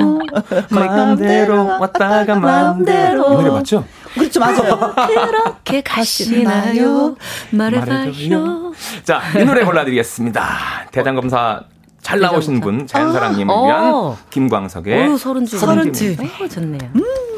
[0.71, 3.33] 마음대로 왔다가 마음대로.
[3.33, 3.85] 이 노래 맞죠?
[4.15, 4.95] 그렇죠, 맞아요.
[5.09, 7.17] 그렇게 가시나요?
[7.51, 8.73] 말해봐요.
[9.03, 10.89] 자, 이 노래 골라드리겠습니다.
[10.91, 11.63] 대장검사
[12.01, 14.17] 잘 나오신 분, 자연사랑님을 아, 위한 어.
[14.31, 15.59] 김광석의 서른주.
[15.59, 16.17] 서른주.
[16.41, 16.91] 어, 좋네요.
[16.97, 17.34] 음.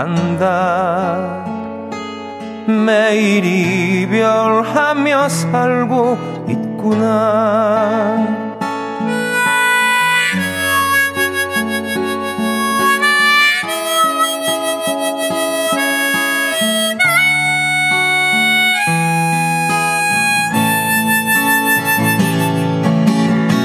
[0.00, 1.44] 간다.
[2.66, 6.16] 매일 이별하며 살고
[6.48, 8.16] 있구나.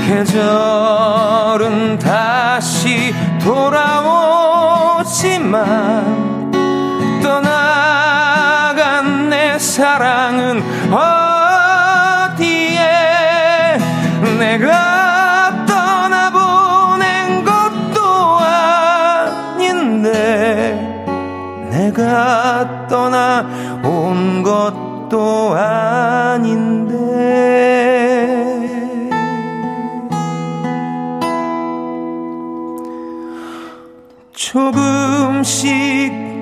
[0.06, 4.76] 계절은 다시 돌아오지만
[25.16, 26.96] 것도 아닌데
[34.34, 35.64] 조금씩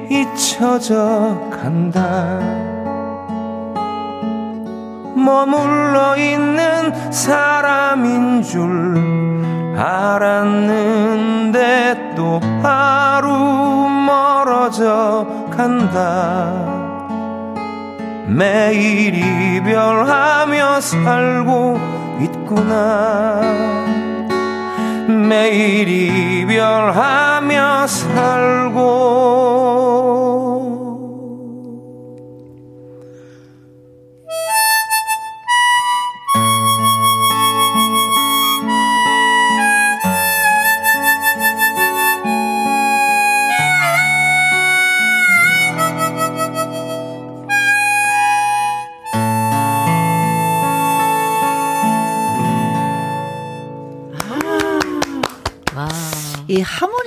[0.10, 2.40] 잊혀져 간다.
[5.16, 8.98] 머물러 있는 사람인 줄
[9.78, 11.14] 알았는데
[12.16, 16.62] 또 하루 멀어져 간다.
[18.28, 21.80] 매일 이별하며 살고
[22.22, 23.41] 있구나.
[25.08, 29.14] 매일 이별하며 살고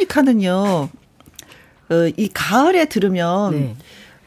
[0.06, 0.88] 하모니카는요,
[1.90, 3.76] 어, 이 가을에 들으면, 네.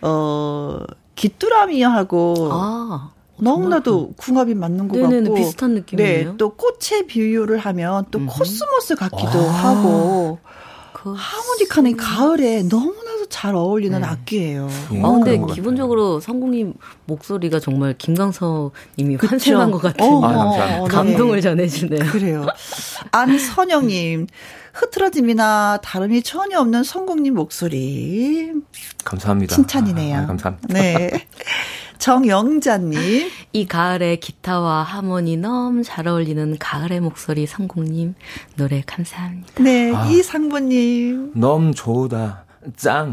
[0.02, 0.80] 어,
[1.16, 3.12] 귀뚜라미하고, 아.
[3.42, 6.32] 너무나도 궁합이 맞는 것 네네네, 같고 비슷한 느낌이에요.
[6.32, 8.28] 네, 또 꽃의 비유를 하면 또 음흠.
[8.38, 9.52] 코스모스 같기도 와.
[9.54, 10.40] 하고
[10.92, 14.06] 하모니카는 가을에 너무나도 잘 어울리는 네.
[14.06, 14.68] 악기예요.
[14.92, 15.02] 네.
[15.02, 16.74] 아, 근데 기본적으로 성공님
[17.06, 21.42] 목소리가 정말 김광석님이 환생한 것 같은 어, 아, 감동을 네.
[21.42, 22.12] 전해주네요.
[22.12, 22.46] 그래요.
[23.12, 24.28] 안선영님.
[24.74, 28.52] 흐트러짐이나 다름이 전혀 없는 성공님 목소리.
[29.04, 29.56] 감사합니다.
[29.56, 30.18] 칭찬이네요.
[30.20, 30.68] 아, 감사합니다.
[30.74, 31.26] 네.
[32.00, 33.30] 정영자님.
[33.52, 38.16] 이 가을에 기타와 하모니 너무 잘 어울리는 가을의 목소리 성공님
[38.56, 39.62] 노래 감사합니다.
[39.62, 41.34] 네, 아, 이 상부님.
[41.36, 42.46] 너무 좋다.
[42.76, 43.12] 짱.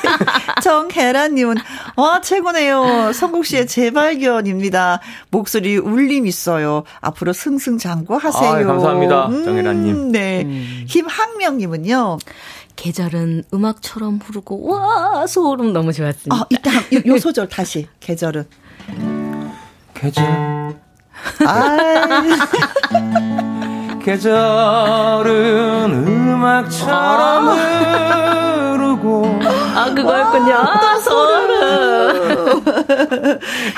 [0.62, 1.56] 정혜란님은,
[1.96, 3.12] 와, 최고네요.
[3.12, 5.00] 성국 씨의 재발견입니다.
[5.30, 6.84] 목소리 울림 있어요.
[7.00, 8.50] 앞으로 승승장구 하세요.
[8.50, 9.26] 아, 감사합니다.
[9.28, 10.12] 음, 정혜란님.
[10.12, 10.42] 네.
[10.44, 10.84] 음.
[10.88, 12.18] 김학명님은요.
[12.76, 16.34] 계절은 음악처럼 흐르고, 와, 소름 너무 좋았습니다.
[16.36, 18.44] 아, 이따, 요, 요 소절 다시, 계절은.
[19.94, 20.24] 계절.
[21.46, 21.76] 아.
[24.04, 25.24] 계절은
[26.06, 27.56] 음악처럼
[29.04, 29.14] 아.
[29.14, 30.54] 흐르고 아 그거였군요.
[30.54, 32.64] 아, 소름.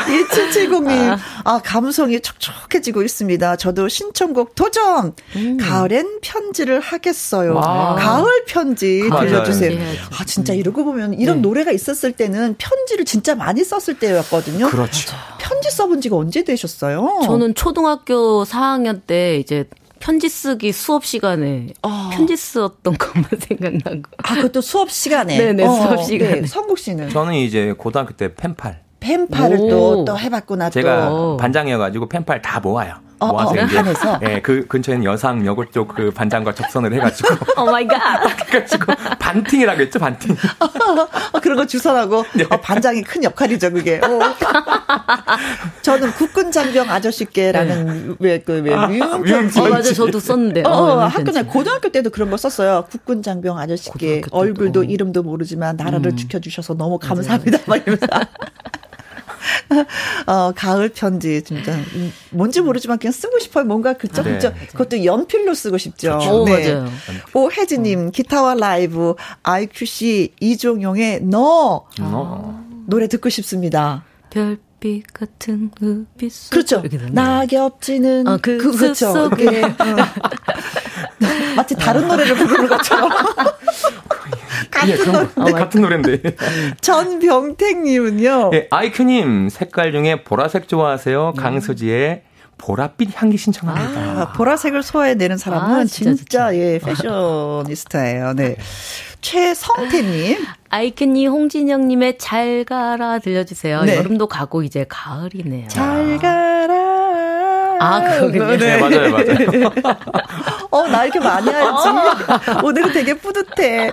[0.07, 1.19] 2770님 아.
[1.45, 3.57] 아 감성이 촉촉해지고 있습니다.
[3.57, 5.15] 저도 신청곡 도전.
[5.37, 5.57] 음.
[5.59, 7.55] 가을엔 편지를 하겠어요.
[7.55, 7.97] 와.
[7.97, 9.03] 가을 편지.
[9.11, 9.79] 들려주세요.
[10.19, 11.43] 아 진짜 이러고 보면 이런 네.
[11.43, 14.69] 노래가 있었을 때는 편지를 진짜 많이 썼을 때였거든요.
[14.69, 15.15] 그렇죠.
[15.39, 17.21] 편지 써본 지가 언제 되셨어요?
[17.25, 19.65] 저는 초등학교 4학년 때 이제
[20.01, 22.11] 편지 쓰기 수업 시간에 어.
[22.13, 24.03] 편지 쓰었던 것만 생각나고.
[24.19, 25.37] 아, 그것도 수업 시간에?
[25.39, 26.41] 네네, 어, 수업 시간에.
[26.43, 26.47] 네.
[26.47, 27.11] 성국 씨는?
[27.11, 28.83] 저는 이제 고등학교 때 펜팔.
[29.01, 31.37] 펜팔을 또, 또 해봤구나, 제가 또.
[31.37, 32.95] 반장이어가지고 펜팔 다 모아요.
[33.19, 34.21] 어, 모아서 어, 이제 한에서?
[34.23, 37.29] 예, 그 근처에는 여상 여고 쪽 그 반장과 접선을 해가지고.
[37.63, 40.37] Oh my god 해가지고 반팅이라고 했죠 반팅.
[41.33, 42.25] 어, 그런 거 주선하고.
[42.35, 42.45] 네.
[42.51, 43.99] 어, 반장이 큰 역할이죠 그게.
[44.03, 44.21] 어.
[45.83, 48.15] 저는 국군 장병 아저씨께라는 네.
[48.19, 50.63] 왜그왜 아, 유흥 어, 맞아 저도 썼는데.
[50.65, 52.87] 어, 어, 학교 내 고등학교 때도 그런 거 썼어요.
[52.91, 54.23] 국군 장병 아저씨께.
[54.31, 56.17] 얼굴도 이름도 모르지만 나라를 음.
[56.17, 57.59] 지켜주셔서 너무 감사합니다.
[57.67, 58.07] 막 이러면서
[60.27, 61.77] 어, 가을 편지 진짜
[62.31, 63.65] 뭔지 모르지만 그냥 쓰고 싶어요.
[63.65, 64.33] 뭔가 그쵸 네.
[64.33, 64.53] 그쵸.
[64.73, 66.19] 그것도 연필로 쓰고 싶죠.
[66.19, 66.45] 그렇죠.
[66.45, 66.75] 네.
[66.75, 66.91] 맞아요.
[67.35, 72.65] 오혜진님 기타와 라이브 IQC 이종용의 너 아.
[72.87, 74.05] 노래 듣고 싶습니다.
[74.31, 76.83] 별빛 같은 눈빛 속 그렇죠.
[77.13, 79.13] 낙엽지는 어, 그, 그 그렇죠.
[79.13, 79.77] 속에 어.
[81.57, 83.11] 마치 다른 노래를 부르는 것처럼.
[84.71, 85.29] 같은 예, 노래.
[85.45, 86.23] 네, 같은 노래인데.
[86.81, 88.51] 전병택님은요.
[88.55, 91.35] 예, 아이큐님 색깔 중에 보라색 좋아하세요.
[91.37, 91.41] 음.
[91.41, 92.23] 강수지의
[92.59, 94.01] 보랏빛 향기 신청합니다.
[94.01, 98.35] 아, 보라색을 소화해내는 사람은 아, 진짜, 진짜 예, 패셔니스타예요.
[98.35, 98.57] 네.
[99.21, 100.39] 최성태님.
[100.71, 103.83] 아이큐님, 홍진영님의 잘 가라 들려주세요.
[103.83, 103.97] 네.
[103.97, 105.69] 여름도 가고 이제 가을이네요.
[105.69, 107.77] 잘 가라.
[107.79, 108.57] 아, 그거군요.
[108.57, 109.73] 네, 네 맞아요, 맞아요.
[110.77, 111.89] 어, 나 이렇게 많이 알지.
[112.63, 113.93] 오늘은 되게 뿌듯해.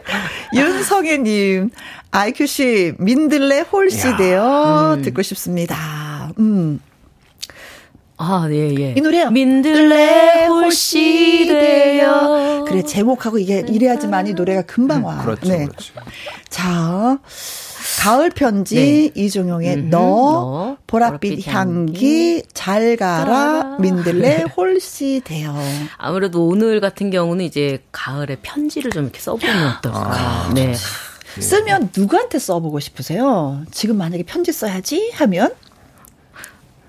[0.54, 1.70] 윤성애님,
[2.12, 4.96] IQC 민들레 홀시대요.
[4.98, 5.02] 음.
[5.02, 6.32] 듣고 싶습니다.
[6.40, 6.80] 음.
[8.18, 8.94] 아, 예, 예.
[8.96, 9.32] 이 노래요.
[9.32, 10.46] 민들레
[11.54, 12.66] 홀시대요.
[12.68, 15.16] 그래, 제목하고 이게 이래야지만 이 노래가 금방 와.
[15.16, 15.66] 음, 그렇죠, 네.
[15.66, 15.94] 그렇죠.
[16.50, 17.18] 자,
[18.00, 19.22] 가을 편지 네.
[19.22, 25.56] 이종용의 음흠, 너, 너 보랏빛, 향기, 잘 가라 민들레 홀씨 돼요.
[25.98, 30.00] 아무래도 오늘 같은 경우는 이제 가을에 편지를 좀 이렇게 써보면 어떨까.
[30.00, 30.74] 아, 네.
[31.40, 33.64] 쓰면 누구한테 써보고 싶으세요?
[33.72, 35.54] 지금 만약에 편지 써야지 하면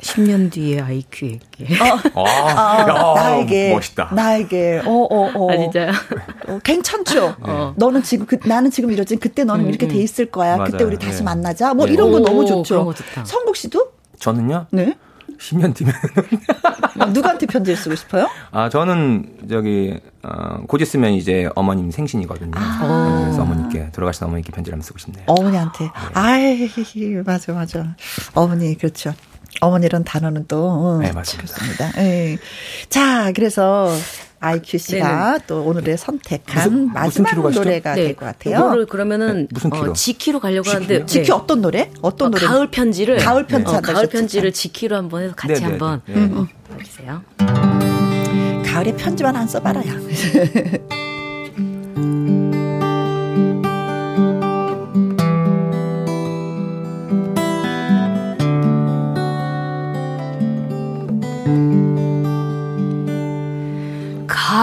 [0.04, 1.66] 10년 뒤에 IQ에게.
[2.14, 3.72] 어, 아, 어, 나에게.
[3.72, 4.10] 멋있다.
[4.12, 4.82] 나에게.
[4.84, 5.50] 어, 어, 어.
[5.50, 5.92] 아, 진짜요?
[6.48, 7.36] 어, 괜찮죠?
[7.44, 7.72] 네.
[7.76, 9.16] 너는 지금, 그, 나는 지금 이러지.
[9.16, 9.88] 그때 너는 음, 이렇게 음.
[9.88, 10.56] 돼 있을 거야.
[10.58, 10.70] 맞아요.
[10.70, 11.24] 그때 우리 다시 네.
[11.24, 11.72] 만나자.
[11.72, 11.94] 뭐 네.
[11.94, 12.92] 이런 거 오, 너무 좋죠.
[13.24, 13.92] 성국 씨도?
[14.18, 14.66] 저는요?
[14.70, 14.94] 네.
[15.38, 15.92] 10년 뒤면
[17.12, 18.28] 누구한테 편지를 쓰고 싶어요?
[18.52, 22.52] 아 저는 저기 어, 곧 있으면 이제 어머님 생신이거든요.
[22.54, 23.22] 아.
[23.24, 25.24] 그래서 어머님께 돌아가신 어머니께 편지를 한번 쓰고 싶네요.
[25.26, 25.84] 어머니한테.
[25.84, 25.90] 네.
[26.14, 26.70] 아이
[27.26, 27.96] 맞아 맞아.
[28.34, 29.12] 어머니 그렇죠.
[29.60, 31.92] 어머니란 단어는 또 어, 네, 맞습니다.
[31.92, 32.36] 네.
[32.88, 33.90] 자, 그래서
[34.40, 35.38] IQ 씨가 네네.
[35.46, 38.04] 또 오늘의 선택한 무슨, 마지막 무슨 노래가 네.
[38.04, 38.56] 될것 같아요.
[38.56, 39.90] 이거를 그러면은 네, 무슨 키로?
[39.90, 40.84] 어, 지키로 가려고 지키로?
[40.84, 41.32] 하는데 지키 네.
[41.32, 41.90] 어떤 노래?
[42.02, 42.46] 어떤 어, 노래?
[42.46, 45.66] 가을 편지를 가을 편지 어, 가을 편지를 지키로 한번 해서 같이 네네.
[45.66, 46.14] 한번 네.
[46.14, 46.46] 음.
[46.78, 47.22] 해주세요.
[48.66, 49.84] 가을에 편지만 안 써봐라야.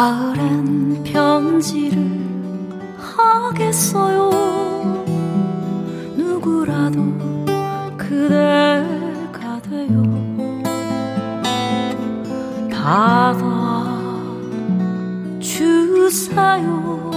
[0.02, 2.02] 가을엔 편지를
[2.98, 4.32] 하겠어요?
[6.18, 7.04] 누구라도
[7.96, 10.02] 그대가 돼요.
[12.72, 13.44] 받아
[15.40, 17.12] 주세요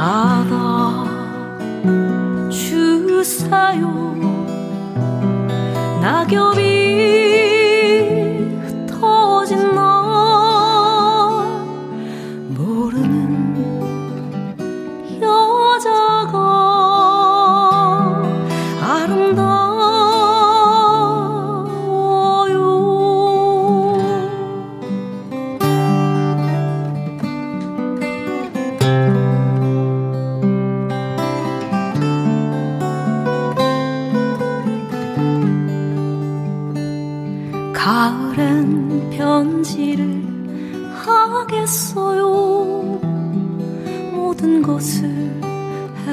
[0.00, 1.04] 받아
[2.50, 4.14] 주사요.
[6.00, 7.29] 낙엽이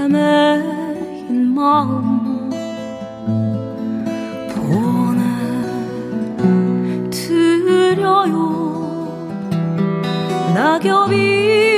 [0.08, 2.50] 헤매인 마음
[7.12, 8.38] 보내드려요.
[10.54, 11.77] 낙엽이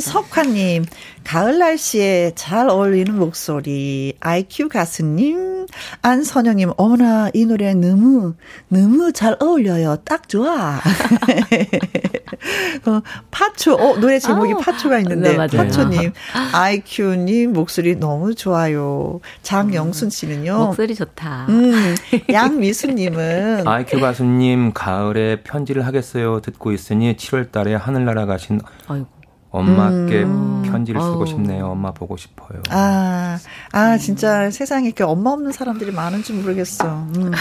[0.00, 0.86] 현석화님,
[1.24, 4.14] 가을 날씨에 잘 어울리는 목소리.
[4.20, 5.66] IQ 가수님,
[6.00, 8.32] 안선영님, 어머나, 이 노래 너무,
[8.68, 9.96] 너무 잘 어울려요.
[10.06, 10.80] 딱 좋아.
[12.86, 16.14] 어, 파초, 어, 노래 제목이 아, 파초가 있는데, 네, 파초님,
[16.54, 19.20] IQ님, 목소리 너무 좋아요.
[19.42, 20.56] 장영순 씨는요.
[20.56, 21.44] 목소리 좋다.
[21.50, 21.94] 음,
[22.32, 23.68] 양미수님은.
[23.68, 26.40] IQ 가수님, 가을에 편지를 하겠어요.
[26.40, 28.62] 듣고 있으니 7월 달에 하늘나라 가신.
[28.88, 29.19] 아이고.
[29.50, 30.62] 엄마께 음.
[30.64, 31.68] 편지를 쓰고 싶네요.
[31.70, 32.62] 엄마 보고 싶어요.
[32.70, 33.38] 아,
[33.72, 36.86] 아, 진짜 세상에 이렇게 엄마 없는 사람들이 많은지 모르겠어.
[37.16, 37.32] 음.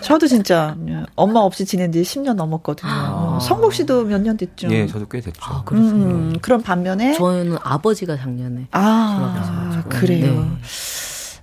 [0.00, 0.76] 저도 진짜
[1.16, 2.88] 엄마 없이 지낸 지 10년 넘었거든요.
[2.90, 3.38] 아.
[3.42, 4.68] 성국 씨도 몇 년 됐죠?
[4.70, 5.40] 예, 저도 꽤 됐죠.
[5.42, 6.04] 아, 그렇군요.
[6.06, 10.32] 음, 그런 반면에 저는 아버지가 작년에 아, 그래요.
[10.34, 10.48] 네.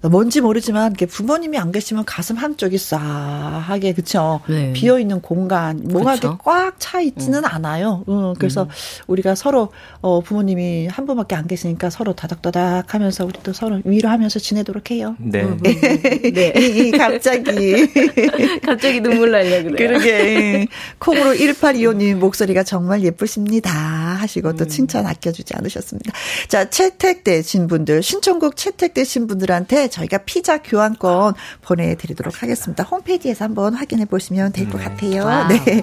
[0.02, 4.74] 뭔지 모르지만 이렇게 부모님이 안 계시면 가슴 한쪽이 싸하게 그쵸 네.
[4.74, 7.46] 비어 있는 공간 뭔가 이렇게 꽉 차 있지는 음.
[7.46, 8.04] 않아요.
[8.08, 8.68] 음, 그래서 음.
[9.08, 9.70] 우리가 서로
[10.02, 15.16] 어 부모님이 한 분밖에 안 계시니까 서로 다닥다닥하면서 우리 또 서로 위로하면서 지내도록 해요.
[15.20, 15.44] 네.
[15.44, 16.34] 음, 음, 음.
[16.34, 16.92] 네.
[16.98, 17.88] 갑자기
[18.64, 19.76] 갑자기 눈물 날려 그래요.
[19.76, 20.68] 그러게
[21.00, 26.12] 콩으로 1825님 목소리가 정말 예쁘십니다 하시고 또 칭찬 아껴주지 않으셨습니다.
[26.48, 32.84] 자 채택되신 분들 신청곡 채택되신 분들한테 저희가 피자 교환권 보내드리도록 하겠습니다.
[32.84, 34.84] 홈페이지에서 한번 확인해 보시면 될것 네.
[34.88, 35.26] 같아요.
[35.26, 35.82] 와 네.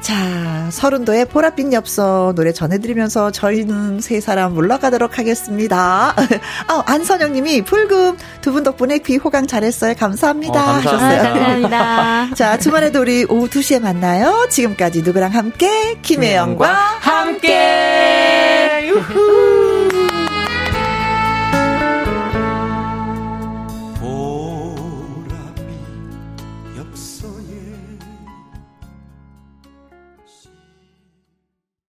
[0.00, 6.12] 자, 서른도의 보랏빛 엽서 노래 전해드리면서 저희는 세 사람 물러가도록 하겠습니다.
[6.66, 9.94] 아, 안선영 님이 불금 두 분 덕분에 귀 호강 잘했어요.
[9.96, 10.60] 감사합니다.
[10.60, 11.20] 어, 하셨어요.
[11.20, 12.34] 아, 감사합니다.
[12.34, 14.48] 자, 주말에도 우리 오후 2시에 만나요.
[14.50, 15.96] 지금까지 누구랑 함께?
[16.02, 16.68] 김혜영과
[17.00, 17.54] 함께!
[18.82, 18.88] 함께!
[18.90, 19.91] 유후!